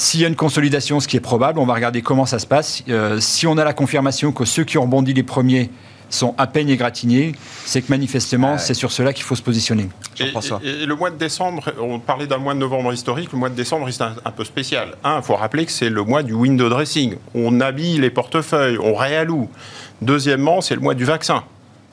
S'il 0.00 0.20
y 0.20 0.24
a 0.24 0.28
une 0.28 0.36
consolidation, 0.36 1.00
ce 1.00 1.08
qui 1.08 1.16
est 1.16 1.20
probable, 1.20 1.58
on 1.58 1.66
va 1.66 1.74
regarder 1.74 2.02
comment 2.02 2.24
ça 2.24 2.38
se 2.38 2.46
passe. 2.46 2.84
Euh, 2.88 3.18
si 3.18 3.48
on 3.48 3.58
a 3.58 3.64
la 3.64 3.72
confirmation 3.72 4.30
que 4.30 4.44
ceux 4.44 4.62
qui 4.62 4.78
ont 4.78 4.82
rebondi 4.82 5.12
les 5.12 5.24
premiers 5.24 5.70
sont 6.08 6.36
à 6.38 6.46
peine 6.46 6.68
égratignés, 6.68 7.32
c'est 7.64 7.82
que 7.82 7.90
manifestement, 7.90 8.58
c'est 8.58 8.74
sur 8.74 8.92
cela 8.92 9.12
qu'il 9.12 9.24
faut 9.24 9.34
se 9.34 9.42
positionner. 9.42 9.88
Et, 10.20 10.26
et, 10.62 10.86
le 10.86 10.94
mois 10.94 11.10
de 11.10 11.16
décembre, 11.16 11.64
on 11.80 11.98
parlait 11.98 12.28
d'un 12.28 12.38
mois 12.38 12.54
de 12.54 12.60
novembre 12.60 12.92
historique, 12.92 13.32
le 13.32 13.38
mois 13.38 13.48
de 13.48 13.56
décembre 13.56 13.86
reste 13.86 14.00
un, 14.00 14.30
peu 14.30 14.44
spécial. 14.44 14.94
Un, 15.02 15.16
il 15.16 15.24
faut 15.24 15.34
rappeler 15.34 15.66
que 15.66 15.72
c'est 15.72 15.90
le 15.90 16.04
mois 16.04 16.22
du 16.22 16.32
window 16.32 16.68
dressing. 16.68 17.16
On 17.34 17.60
habille 17.60 17.98
les 17.98 18.10
portefeuilles, 18.10 18.78
on 18.78 18.94
réalloue. 18.94 19.48
Deuxièmement, 20.00 20.60
c'est 20.60 20.76
le 20.76 20.80
mois 20.80 20.94
du 20.94 21.06
vaccin. 21.06 21.42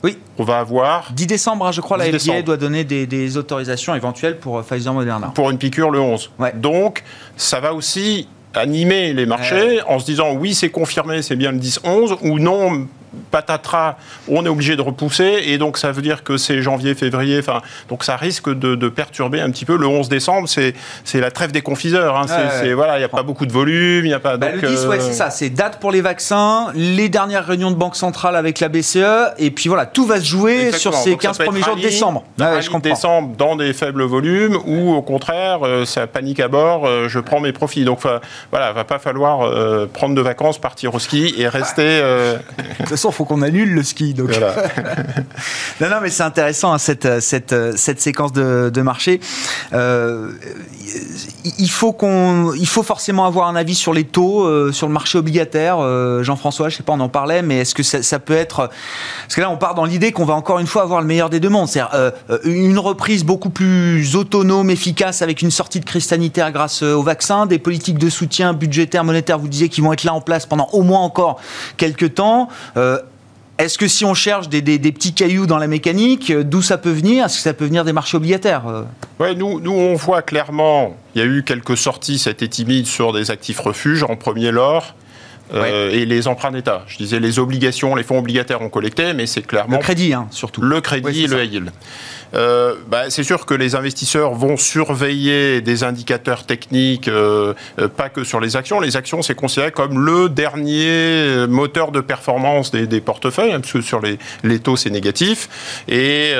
Oui. 0.02 0.18
On 0.38 0.44
va 0.44 0.58
avoir. 0.58 1.12
10 1.12 1.26
décembre, 1.26 1.66
hein, 1.66 1.72
je 1.72 1.80
crois, 1.80 1.96
la 1.96 2.06
FDA 2.06 2.42
doit 2.42 2.56
donner 2.56 2.84
des, 2.84 3.36
autorisations 3.36 3.94
éventuelles 3.94 4.38
pour 4.38 4.58
euh, 4.58 4.62
Pfizer 4.62 4.92
Moderna. 4.92 5.32
Pour 5.34 5.50
une 5.50 5.58
piqûre 5.58 5.90
le 5.90 6.00
11. 6.00 6.30
Donc, 6.54 7.02
ça 7.36 7.60
va 7.60 7.74
aussi 7.74 8.28
animer 8.54 9.12
les 9.12 9.26
marchés 9.26 9.82
en 9.86 9.98
se 9.98 10.06
disant 10.06 10.32
oui, 10.32 10.54
c'est 10.54 10.70
confirmé, 10.70 11.22
c'est 11.22 11.36
bien 11.36 11.52
le 11.52 11.58
10-11, 11.58 12.18
ou 12.22 12.38
non, 12.38 12.88
patatras, 13.30 13.96
on 14.28 14.44
est 14.44 14.48
obligé 14.48 14.76
de 14.76 14.82
repousser. 14.82 15.42
Et 15.46 15.58
donc, 15.58 15.78
ça 15.78 15.92
veut 15.92 16.02
dire 16.02 16.22
que 16.24 16.36
c'est 16.36 16.62
janvier, 16.62 16.94
février. 16.94 17.38
Enfin, 17.38 17.62
donc, 17.88 18.04
ça 18.04 18.16
risque 18.16 18.52
de, 18.52 18.88
perturber 18.88 19.40
un 19.40 19.50
petit 19.50 19.64
peu. 19.64 19.76
Le 19.76 19.86
11 19.86 20.08
décembre, 20.08 20.48
c'est 20.48 20.74
la 21.14 21.30
trêve 21.30 21.52
des 21.52 21.62
confiseurs. 21.62 22.16
Hein. 22.16 22.26
voilà, 22.74 22.96
il 22.96 23.00
n'y 23.00 23.04
a 23.04 23.08
pas 23.08 23.22
beaucoup 23.22 23.46
de 23.46 23.52
volume. 23.52 24.06
Il 24.06 24.10
y 24.10 24.14
a 24.14 24.20
pas. 24.20 24.36
Bah, 24.36 24.50
le 24.52 24.60
10, 24.60 24.86
ouais, 24.86 25.00
c'est 25.00 25.12
ça. 25.12 25.30
C'est 25.30 25.50
date 25.50 25.80
pour 25.80 25.90
les 25.90 26.00
vaccins, 26.00 26.68
les 26.74 27.08
dernières 27.08 27.46
réunions 27.46 27.70
de 27.70 27.76
banque 27.76 27.96
centrale 27.96 28.36
avec 28.36 28.60
la 28.60 28.68
BCE. 28.68 29.34
Et 29.38 29.50
puis 29.50 29.68
voilà, 29.68 29.86
tout 29.86 30.06
va 30.06 30.20
se 30.20 30.26
jouer 30.26 30.72
sur 30.72 30.94
ces 30.94 31.16
15 31.16 31.38
premiers 31.38 31.62
jours 31.62 31.76
de 31.76 31.82
décembre. 31.82 32.24
je 32.38 32.70
comprends. 32.70 32.78
décembre 32.78 33.36
dans 33.36 33.56
des 33.56 33.72
faibles 33.72 34.04
volumes 34.04 34.58
ou 34.66 34.94
au 34.94 35.02
contraire, 35.02 35.60
ça 35.84 36.06
panique 36.06 36.40
à 36.40 36.48
bord, 36.48 37.08
je 37.08 37.18
prends 37.18 37.40
mes 37.40 37.52
profits. 37.52 37.84
Donc, 37.84 38.00
voilà, 38.50 38.72
va 38.72 38.84
pas 38.84 38.98
falloir 38.98 39.42
euh, 39.42 39.86
prendre 39.86 40.14
de 40.14 40.20
vacances, 40.20 40.58
partir 40.58 40.94
au 40.94 40.98
ski 40.98 41.34
et 41.38 41.48
rester. 41.48 41.82
Euh, 41.82 42.36
de 42.58 42.62
toute 42.78 42.88
façon, 42.88 43.05
il 43.10 43.14
faut 43.14 43.24
qu'on 43.24 43.42
annule 43.42 43.74
le 43.74 43.82
ski. 43.82 44.14
Donc. 44.14 44.30
non, 45.80 45.88
non, 45.88 45.96
mais 46.02 46.10
c'est 46.10 46.22
intéressant 46.22 46.72
hein, 46.72 46.78
cette, 46.78 47.20
cette, 47.20 47.54
cette 47.76 48.00
séquence 48.00 48.32
de, 48.32 48.70
de 48.72 48.82
marché. 48.82 49.20
Euh, 49.72 50.30
il 51.58 51.70
faut 51.70 51.92
qu'on, 51.92 52.52
il 52.54 52.66
faut 52.66 52.82
forcément 52.82 53.26
avoir 53.26 53.48
un 53.48 53.56
avis 53.56 53.74
sur 53.74 53.92
les 53.92 54.04
taux, 54.04 54.72
sur 54.72 54.86
le 54.86 54.92
marché 54.92 55.18
obligataire. 55.18 55.78
Jean-François, 56.22 56.68
je 56.68 56.76
sais 56.76 56.82
pas, 56.82 56.92
on 56.92 57.00
en 57.00 57.08
parlait, 57.08 57.42
mais 57.42 57.58
est-ce 57.58 57.74
que 57.74 57.82
ça, 57.82 58.02
ça, 58.02 58.18
peut 58.18 58.34
être 58.34 58.68
Parce 59.22 59.34
que 59.34 59.40
là, 59.40 59.50
on 59.50 59.56
part 59.56 59.74
dans 59.74 59.84
l'idée 59.84 60.12
qu'on 60.12 60.24
va 60.24 60.34
encore 60.34 60.58
une 60.58 60.66
fois 60.66 60.82
avoir 60.82 61.00
le 61.00 61.06
meilleur 61.06 61.30
des 61.30 61.40
deux 61.40 61.48
mondes, 61.48 61.68
c'est-à-dire 61.68 62.12
une 62.44 62.78
reprise 62.78 63.24
beaucoup 63.24 63.50
plus 63.50 64.16
autonome, 64.16 64.70
efficace, 64.70 65.22
avec 65.22 65.42
une 65.42 65.50
sortie 65.50 65.80
de 65.80 65.84
crise 65.84 66.06
sanitaire 66.06 66.52
grâce 66.52 66.82
au 66.82 67.02
vaccin, 67.02 67.46
des 67.46 67.58
politiques 67.58 67.98
de 67.98 68.10
soutien 68.10 68.52
budgétaire, 68.52 69.04
monétaire, 69.04 69.38
vous 69.38 69.48
disiez 69.48 69.68
qu'ils 69.68 69.84
vont 69.84 69.92
être 69.92 70.04
là 70.04 70.14
en 70.14 70.20
place 70.20 70.46
pendant 70.46 70.68
au 70.72 70.82
moins 70.82 71.00
encore 71.00 71.40
quelques 71.76 72.14
temps. 72.14 72.48
Euh, 72.76 72.95
est-ce 73.58 73.78
que 73.78 73.88
si 73.88 74.04
on 74.04 74.14
cherche 74.14 74.48
des, 74.48 74.60
petits 74.62 75.14
cailloux 75.14 75.46
dans 75.46 75.58
la 75.58 75.66
mécanique, 75.66 76.30
euh, 76.30 76.42
d'où 76.42 76.62
ça 76.62 76.78
peut 76.78 76.90
venir? 76.90 77.24
Est-ce 77.24 77.36
que 77.36 77.42
ça 77.42 77.54
peut 77.54 77.64
venir 77.64 77.84
des 77.84 77.92
marchés 77.92 78.16
obligataires 78.16 78.66
euh? 78.66 78.82
Oui, 79.18 79.34
nous, 79.34 79.60
nous, 79.60 79.72
on 79.72 79.94
voit 79.94 80.22
clairement, 80.22 80.96
il 81.14 81.20
y 81.20 81.24
a 81.24 81.26
eu 81.26 81.42
quelques 81.42 81.76
sorties, 81.76 82.18
c'était 82.18 82.48
timide, 82.48 82.86
sur 82.86 83.12
des 83.12 83.30
actifs 83.30 83.60
refuges. 83.60 84.02
En 84.02 84.16
premier, 84.16 84.50
l'or. 84.50 84.94
et 85.54 86.04
les 86.04 86.28
emprunts 86.28 86.50
d'État. 86.50 86.84
Je 86.86 86.96
disais 86.96 87.20
les 87.20 87.38
obligations, 87.38 87.94
les 87.94 88.02
fonds 88.02 88.18
obligataires 88.18 88.62
ont 88.62 88.68
collecté, 88.68 89.12
mais 89.14 89.26
c'est 89.26 89.42
clairement... 89.42 89.76
Le 89.76 89.82
crédit, 89.82 90.12
hein, 90.12 90.26
surtout. 90.32 90.60
Le 90.60 90.80
crédit 90.80 91.24
et 91.24 91.26
le 91.28 91.44
high 91.44 91.52
yield. 91.52 91.70
Euh, 92.34 92.74
bah, 92.88 93.04
c'est 93.08 93.22
sûr 93.22 93.46
que 93.46 93.54
les 93.54 93.74
investisseurs 93.74 94.34
vont 94.34 94.56
surveiller 94.56 95.60
des 95.60 95.84
indicateurs 95.84 96.44
techniques, 96.44 97.08
euh, 97.08 97.54
euh, 97.78 97.88
pas 97.88 98.08
que 98.08 98.24
sur 98.24 98.40
les 98.40 98.56
actions. 98.56 98.80
Les 98.80 98.96
actions, 98.96 99.22
c'est 99.22 99.34
considéré 99.34 99.70
comme 99.70 100.04
le 100.04 100.28
dernier 100.28 101.46
moteur 101.48 101.92
de 101.92 102.00
performance 102.00 102.70
des, 102.70 103.00
portefeuilles, 103.00 103.52
hein, 103.52 103.60
parce 103.60 103.72
que 103.72 103.80
sur 103.80 104.00
les, 104.00 104.18
les 104.42 104.58
taux, 104.58 104.76
c'est 104.76 104.90
négatif. 104.90 105.48
Et 105.88 106.32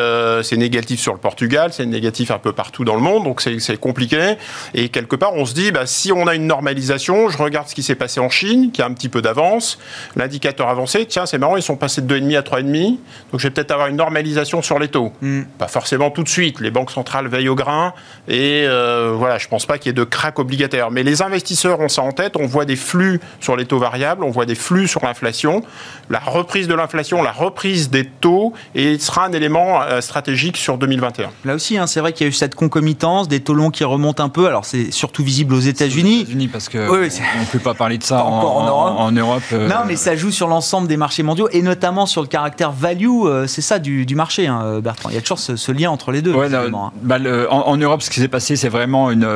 c'est 0.42 0.56
négatif 0.56 1.00
sur 1.00 1.12
le 1.12 1.18
Portugal, 1.18 1.70
c'est 1.72 1.86
négatif 1.86 2.30
un 2.30 2.38
peu 2.38 2.52
partout 2.52 2.84
dans 2.84 2.94
le 2.94 3.00
monde, 3.00 3.24
donc 3.24 3.40
c'est 3.40 3.76
compliqué. 3.78 4.34
Et 4.74 4.88
quelque 4.88 5.16
part, 5.16 5.34
on 5.34 5.44
se 5.44 5.54
dit, 5.54 5.72
bah, 5.72 5.86
si 5.86 6.12
on 6.12 6.26
a 6.26 6.34
une 6.34 6.46
normalisation, 6.46 7.28
je 7.28 7.38
regarde 7.38 7.68
ce 7.68 7.74
qui 7.74 7.82
s'est 7.82 7.94
passé 7.94 8.20
en 8.20 8.28
Chine, 8.28 8.70
qui 8.72 8.82
a 8.82 8.86
un 8.86 8.92
petit 8.92 9.08
peu 9.08 9.22
d'avance, 9.22 9.78
l'indicateur 10.14 10.68
avancé, 10.68 11.06
tiens, 11.06 11.26
c'est 11.26 11.38
marrant, 11.38 11.56
ils 11.56 11.62
sont 11.62 11.76
passés 11.76 12.02
de 12.02 12.18
2,5 12.18 12.36
à 12.36 12.42
3,5, 12.42 12.88
donc 13.32 13.40
je 13.40 13.42
vais 13.44 13.50
peut-être 13.50 13.70
avoir 13.70 13.88
une 13.88 13.96
normalisation 13.96 14.62
sur 14.62 14.78
les 14.78 14.88
taux. 14.88 15.12
Mm 15.20 15.42
forcément 15.76 16.10
tout 16.10 16.22
de 16.22 16.28
suite. 16.30 16.60
Les 16.60 16.70
banques 16.70 16.90
centrales 16.90 17.28
veillent 17.28 17.50
au 17.50 17.54
grain 17.54 17.92
et 18.28 18.64
euh, 18.64 19.12
voilà, 19.14 19.36
je 19.36 19.46
pense 19.46 19.66
pas 19.66 19.76
qu'il 19.76 19.90
y 19.90 19.90
ait 19.90 19.92
de 19.92 20.04
crack 20.04 20.38
obligataire. 20.38 20.90
Mais 20.90 21.02
les 21.02 21.20
investisseurs 21.20 21.80
ont 21.80 21.90
ça 21.90 22.00
en 22.00 22.12
tête. 22.12 22.36
On 22.40 22.46
voit 22.46 22.64
des 22.64 22.76
flux 22.76 23.20
sur 23.40 23.56
les 23.56 23.66
taux 23.66 23.78
variables, 23.78 24.24
on 24.24 24.30
voit 24.30 24.46
des 24.46 24.54
flux 24.54 24.88
sur 24.88 25.04
l'inflation. 25.04 25.62
La 26.08 26.18
reprise 26.18 26.66
de 26.66 26.72
l'inflation, 26.72 27.22
la 27.22 27.30
reprise 27.30 27.90
des 27.90 28.06
taux 28.06 28.54
et 28.74 28.98
sera 28.98 29.26
un 29.26 29.32
élément 29.32 29.82
euh, 29.82 30.00
stratégique 30.00 30.56
sur 30.56 30.78
2021. 30.78 31.28
Là 31.44 31.54
aussi, 31.54 31.76
hein, 31.76 31.86
c'est 31.86 32.00
vrai 32.00 32.14
qu'il 32.14 32.24
y 32.24 32.28
a 32.28 32.30
eu 32.30 32.32
cette 32.32 32.54
concomitance, 32.54 33.28
des 33.28 33.40
taux 33.40 33.52
longs 33.52 33.70
qui 33.70 33.84
remontent 33.84 34.24
un 34.24 34.30
peu. 34.30 34.46
Alors 34.46 34.64
c'est 34.64 34.90
surtout 34.90 35.24
visible 35.24 35.52
aux 35.52 35.60
États-Unis. 35.60 36.22
États-Unis 36.22 36.48
parce 36.48 36.70
que 36.70 36.78
on 36.78 37.40
ne 37.40 37.52
peut 37.52 37.58
pas 37.58 37.74
parler 37.74 37.98
de 37.98 38.02
ça 38.02 38.24
en, 38.24 39.12
Europe. 39.12 39.42
Euh. 39.52 39.68
Non, 39.68 39.84
mais 39.86 39.96
ça 39.96 40.16
joue 40.16 40.30
sur 40.30 40.48
l'ensemble 40.48 40.88
des 40.88 40.96
marchés 40.96 41.22
mondiaux 41.22 41.50
et 41.52 41.60
notamment 41.60 42.06
sur 42.06 42.22
le 42.22 42.28
caractère 42.28 42.72
value. 42.72 43.46
c'est 43.46 43.60
ça 43.60 43.78
du, 43.78 44.06
marché, 44.14 44.46
hein, 44.46 44.80
Bertrand. 44.82 45.10
Il 45.10 45.16
y 45.16 45.18
a 45.18 45.20
toujours 45.20 45.38
ce 45.38 45.65
ce 45.66 45.72
lien 45.72 45.90
entre 45.90 46.12
les 46.12 46.22
deux. 46.22 46.34
Hein. 46.34 46.92
Bah, 47.02 47.18
en, 47.50 47.76
Europe, 47.76 48.02
ce 48.02 48.10
qui 48.10 48.20
s'est 48.20 48.28
passé, 48.28 48.54
c'est 48.54 48.68
vraiment 48.68 49.10
une, 49.10 49.26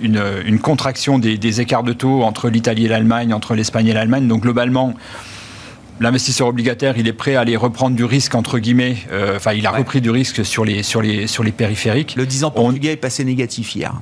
une, 0.00 0.58
contraction 0.60 1.18
des, 1.18 1.60
écarts 1.60 1.82
de 1.82 1.92
taux 1.92 2.22
entre 2.22 2.48
l'Italie 2.48 2.86
et 2.86 2.88
l'Allemagne, 2.88 3.34
entre 3.34 3.54
l'Espagne 3.54 3.88
et 3.88 3.92
l'Allemagne. 3.92 4.26
Donc 4.26 4.42
globalement, 4.42 4.94
l'investisseur 6.00 6.48
obligataire, 6.48 6.96
il 6.96 7.06
est 7.06 7.12
prêt 7.12 7.34
à 7.34 7.40
aller 7.40 7.56
reprendre 7.56 7.94
du 7.96 8.04
risque, 8.04 8.34
entre 8.34 8.58
guillemets. 8.58 8.96
Euh, 9.12 9.36
enfin, 9.36 9.52
il 9.52 9.66
a 9.66 9.70
repris 9.70 10.00
du 10.00 10.10
risque 10.10 10.44
sur 10.44 10.64
les, 10.64 10.82
sur 10.82 11.02
les, 11.02 11.26
sur 11.26 11.44
les 11.44 11.52
périphériques. 11.52 12.16
Le 12.16 12.24
10 12.24 12.44
ans 12.44 12.50
portugais 12.50 12.92
est 12.92 12.96
passé 12.96 13.24
négatif 13.24 13.74
hier. 13.74 13.92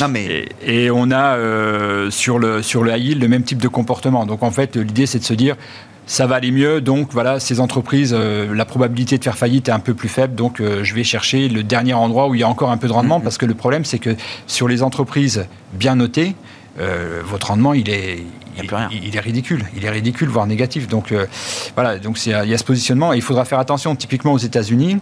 Non, 0.00 0.08
mais... 0.08 0.46
et, 0.64 0.90
on 0.90 1.10
a 1.10 1.36
euh, 1.36 2.10
sur, 2.10 2.38
le, 2.38 2.62
sur 2.62 2.82
le 2.82 2.92
high 2.92 3.04
yield 3.04 3.22
le 3.22 3.28
même 3.28 3.42
type 3.42 3.60
de 3.60 3.68
comportement. 3.68 4.26
Donc 4.26 4.42
en 4.42 4.50
fait, 4.50 4.76
l'idée, 4.76 5.06
c'est 5.06 5.18
de 5.18 5.24
se 5.24 5.34
dire 5.34 5.56
ça 6.06 6.26
va 6.26 6.36
aller 6.36 6.50
mieux. 6.50 6.80
Donc 6.80 7.12
voilà, 7.12 7.40
ces 7.40 7.60
entreprises, 7.60 8.14
euh, 8.16 8.54
la 8.54 8.64
probabilité 8.64 9.18
de 9.18 9.24
faire 9.24 9.36
faillite 9.36 9.68
est 9.68 9.72
un 9.72 9.80
peu 9.80 9.94
plus 9.94 10.08
faible. 10.08 10.34
Donc 10.34 10.60
euh, 10.60 10.82
je 10.84 10.94
vais 10.94 11.04
chercher 11.04 11.48
le 11.48 11.62
dernier 11.62 11.94
endroit 11.94 12.28
où 12.28 12.34
il 12.34 12.40
y 12.40 12.44
a 12.44 12.48
encore 12.48 12.70
un 12.70 12.76
peu 12.76 12.88
de 12.88 12.92
rendement. 12.92 13.18
Mm-hmm. 13.18 13.22
Parce 13.22 13.38
que 13.38 13.46
le 13.46 13.54
problème, 13.54 13.84
c'est 13.84 13.98
que 13.98 14.16
sur 14.46 14.68
les 14.68 14.82
entreprises 14.82 15.46
bien 15.72 15.96
notées, 15.96 16.34
votre 17.24 17.48
rendement, 17.48 17.74
il 17.74 17.90
est, 17.90 18.24
il, 18.56 19.14
est 19.14 19.20
ridicule. 19.20 19.66
Il 19.76 19.84
est 19.84 19.90
ridicule, 19.90 20.28
voire 20.28 20.46
négatif. 20.46 20.88
Donc 20.88 21.12
voilà, 21.74 21.98
donc 21.98 22.24
il 22.24 22.32
y 22.32 22.54
a 22.54 22.58
ce 22.58 22.64
positionnement. 22.64 23.12
Et 23.12 23.16
il 23.16 23.22
faudra 23.22 23.44
faire 23.44 23.58
attention. 23.58 23.94
Typiquement 23.94 24.32
aux 24.32 24.38
États-Unis, 24.38 24.96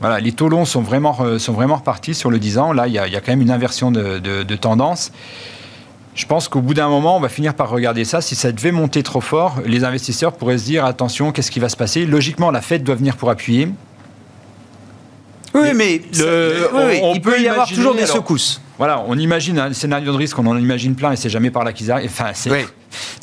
voilà, 0.00 0.20
les 0.20 0.32
taux 0.32 0.48
longs 0.48 0.64
sont 0.64 0.82
vraiment, 0.82 1.38
sont 1.38 1.52
vraiment 1.52 1.76
repartis 1.76 2.14
sur 2.14 2.30
le 2.30 2.38
10 2.38 2.58
ans. 2.58 2.72
Là, 2.72 2.88
il 2.88 2.92
y 2.92 2.98
a, 2.98 3.08
quand 3.20 3.32
même 3.32 3.42
une 3.42 3.50
inversion 3.50 3.90
de, 3.90 4.18
de 4.18 4.56
tendance. 4.56 5.12
Je 6.14 6.26
pense 6.26 6.46
qu'au 6.46 6.60
bout 6.60 6.74
d'un 6.74 6.88
moment, 6.88 7.16
on 7.16 7.20
va 7.20 7.28
finir 7.28 7.54
par 7.54 7.70
regarder 7.70 8.04
ça. 8.04 8.20
Si 8.20 8.36
ça 8.36 8.52
devait 8.52 8.70
monter 8.70 9.02
trop 9.02 9.20
fort, 9.20 9.56
les 9.66 9.82
investisseurs 9.82 10.32
pourraient 10.32 10.58
se 10.58 10.64
dire 10.64 10.84
attention, 10.84 11.32
qu'est-ce 11.32 11.50
qui 11.50 11.58
va 11.58 11.68
se 11.68 11.76
passer? 11.76 12.06
Logiquement, 12.06 12.50
la 12.52 12.60
Fed 12.60 12.84
doit 12.84 12.94
venir 12.94 13.16
pour 13.16 13.30
appuyer. 13.30 13.68
Oui, 15.54 15.68
mais 15.74 16.02
il 16.12 17.20
peut 17.20 17.40
y 17.40 17.48
avoir 17.48 17.68
toujours 17.68 17.94
des 17.94 18.06
secousses. 18.06 18.60
Voilà, 18.78 19.04
on 19.06 19.16
imagine 19.16 19.58
un 19.58 19.72
scénario 19.72 20.12
de 20.12 20.16
risque, 20.16 20.36
on 20.38 20.46
en 20.46 20.56
imagine 20.56 20.96
plein 20.96 21.12
et 21.12 21.16
c'est 21.16 21.28
jamais 21.28 21.50
par 21.50 21.62
là 21.62 21.72
qu'ils 21.72 21.92
arrivent. 21.92 22.10
Enfin, 22.10 22.32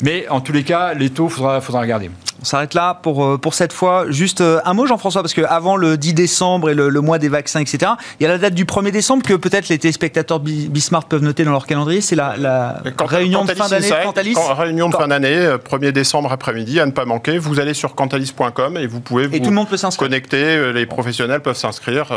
Mais 0.02 0.26
en 0.28 0.40
tous 0.40 0.52
les 0.52 0.62
cas, 0.62 0.94
les 0.94 1.10
taux, 1.10 1.28
il 1.28 1.32
faudra, 1.32 1.60
faudra 1.60 1.82
regarder. 1.82 2.10
On 2.42 2.44
s'arrête 2.44 2.74
là 2.74 2.98
pour, 3.00 3.24
euh, 3.24 3.38
pour 3.38 3.54
cette 3.54 3.72
fois. 3.72 4.06
Juste 4.08 4.40
euh, 4.40 4.58
un 4.64 4.74
mot, 4.74 4.84
Jean-François, 4.84 5.22
parce 5.22 5.32
qu'avant 5.32 5.76
le 5.76 5.96
10 5.96 6.12
décembre 6.12 6.70
et 6.70 6.74
le, 6.74 6.90
mois 7.00 7.20
des 7.20 7.28
vaccins, 7.28 7.60
etc., 7.60 7.92
il 8.18 8.24
y 8.24 8.26
a 8.26 8.30
la 8.30 8.38
date 8.38 8.54
du 8.54 8.64
1er 8.64 8.90
décembre 8.90 9.22
que 9.22 9.34
peut-être 9.34 9.68
les 9.68 9.78
téléspectateurs 9.78 10.40
Bismart 10.40 11.04
peuvent 11.04 11.22
noter 11.22 11.44
dans 11.44 11.52
leur 11.52 11.66
calendrier. 11.66 12.00
C'est 12.00 12.16
la, 12.16 12.36
la 12.36 12.82
réunion 12.98 13.44
de 13.44 13.52
fin 13.52 13.68
d'année 13.68 13.90
Cantalis 14.02 14.34
Réunion 14.58 14.88
de 14.88 14.96
fin 14.96 15.06
d'année, 15.06 15.54
1er 15.70 15.92
décembre 15.92 16.32
après-midi, 16.32 16.80
à 16.80 16.86
ne 16.86 16.90
pas 16.90 17.04
manquer. 17.04 17.38
Vous 17.38 17.60
allez 17.60 17.74
sur 17.74 17.94
cantalis.com 17.94 18.76
et 18.76 18.88
vous 18.88 19.00
pouvez 19.00 19.28
vous 19.28 19.36
et 19.36 19.40
tout 19.40 19.50
le 19.50 19.54
monde 19.54 19.68
peut 19.68 19.76
connecter. 19.96 20.42
Euh, 20.42 20.72
les 20.72 20.86
professionnels 20.86 21.40
peuvent 21.40 21.56
s'inscrire 21.56 22.12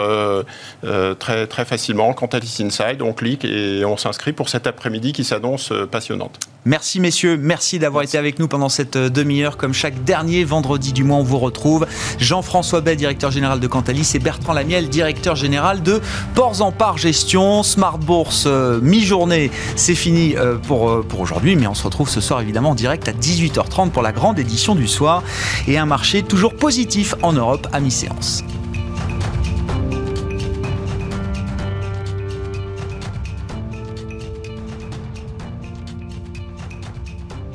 très, 1.19 1.45
très 1.45 1.65
facilement. 1.65 2.13
Cantalis 2.13 2.57
Inside, 2.61 3.03
on 3.03 3.13
clique 3.13 3.45
et 3.45 3.85
on 3.85 3.97
s'inscrit 3.97 4.33
pour 4.33 4.49
cet 4.49 4.65
après-midi 4.65 5.13
qui 5.13 5.23
s'annonce 5.23 5.71
passionnante. 5.91 6.39
Merci 6.65 6.99
messieurs, 6.99 7.37
merci 7.39 7.77
d'avoir 7.77 8.03
été 8.03 8.17
avec 8.17 8.39
nous 8.39 8.47
pendant 8.47 8.69
cette 8.69 8.97
demi-heure 8.97 9.55
comme 9.55 9.73
chaque 9.73 10.03
dernier 10.15 10.45
vendredi 10.45 10.93
du 10.93 11.03
mois. 11.03 11.17
On 11.17 11.23
vous 11.23 11.39
retrouve. 11.39 11.85
Jean-François 12.19 12.79
Bay, 12.79 12.95
directeur 12.95 13.31
général 13.31 13.59
de 13.59 13.67
Cantalis, 13.67 14.13
et 14.15 14.19
Bertrand 14.19 14.53
Lamiel, 14.53 14.87
directeur 14.87 15.35
général 15.35 15.83
de 15.83 15.99
Ports 16.35 16.61
en 16.61 16.71
Part 16.71 16.97
Gestion. 16.97 17.63
Smart 17.63 17.97
Bourse, 17.97 18.45
euh, 18.47 18.79
mi-journée, 18.81 19.51
c'est 19.75 19.93
fini 19.93 20.37
euh, 20.37 20.55
pour, 20.55 20.89
euh, 20.89 21.05
pour 21.05 21.19
aujourd'hui, 21.19 21.57
mais 21.57 21.67
on 21.67 21.73
se 21.73 21.83
retrouve 21.83 22.07
ce 22.07 22.21
soir 22.21 22.39
évidemment 22.39 22.69
en 22.69 22.75
direct 22.75 23.09
à 23.09 23.11
18h30 23.11 23.89
pour 23.89 24.03
la 24.03 24.13
grande 24.13 24.39
édition 24.39 24.73
du 24.73 24.87
soir 24.87 25.21
et 25.67 25.77
un 25.77 25.85
marché 25.85 26.23
toujours 26.23 26.55
positif 26.55 27.15
en 27.21 27.33
Europe 27.33 27.67
à 27.73 27.81
mi-séance. 27.81 28.45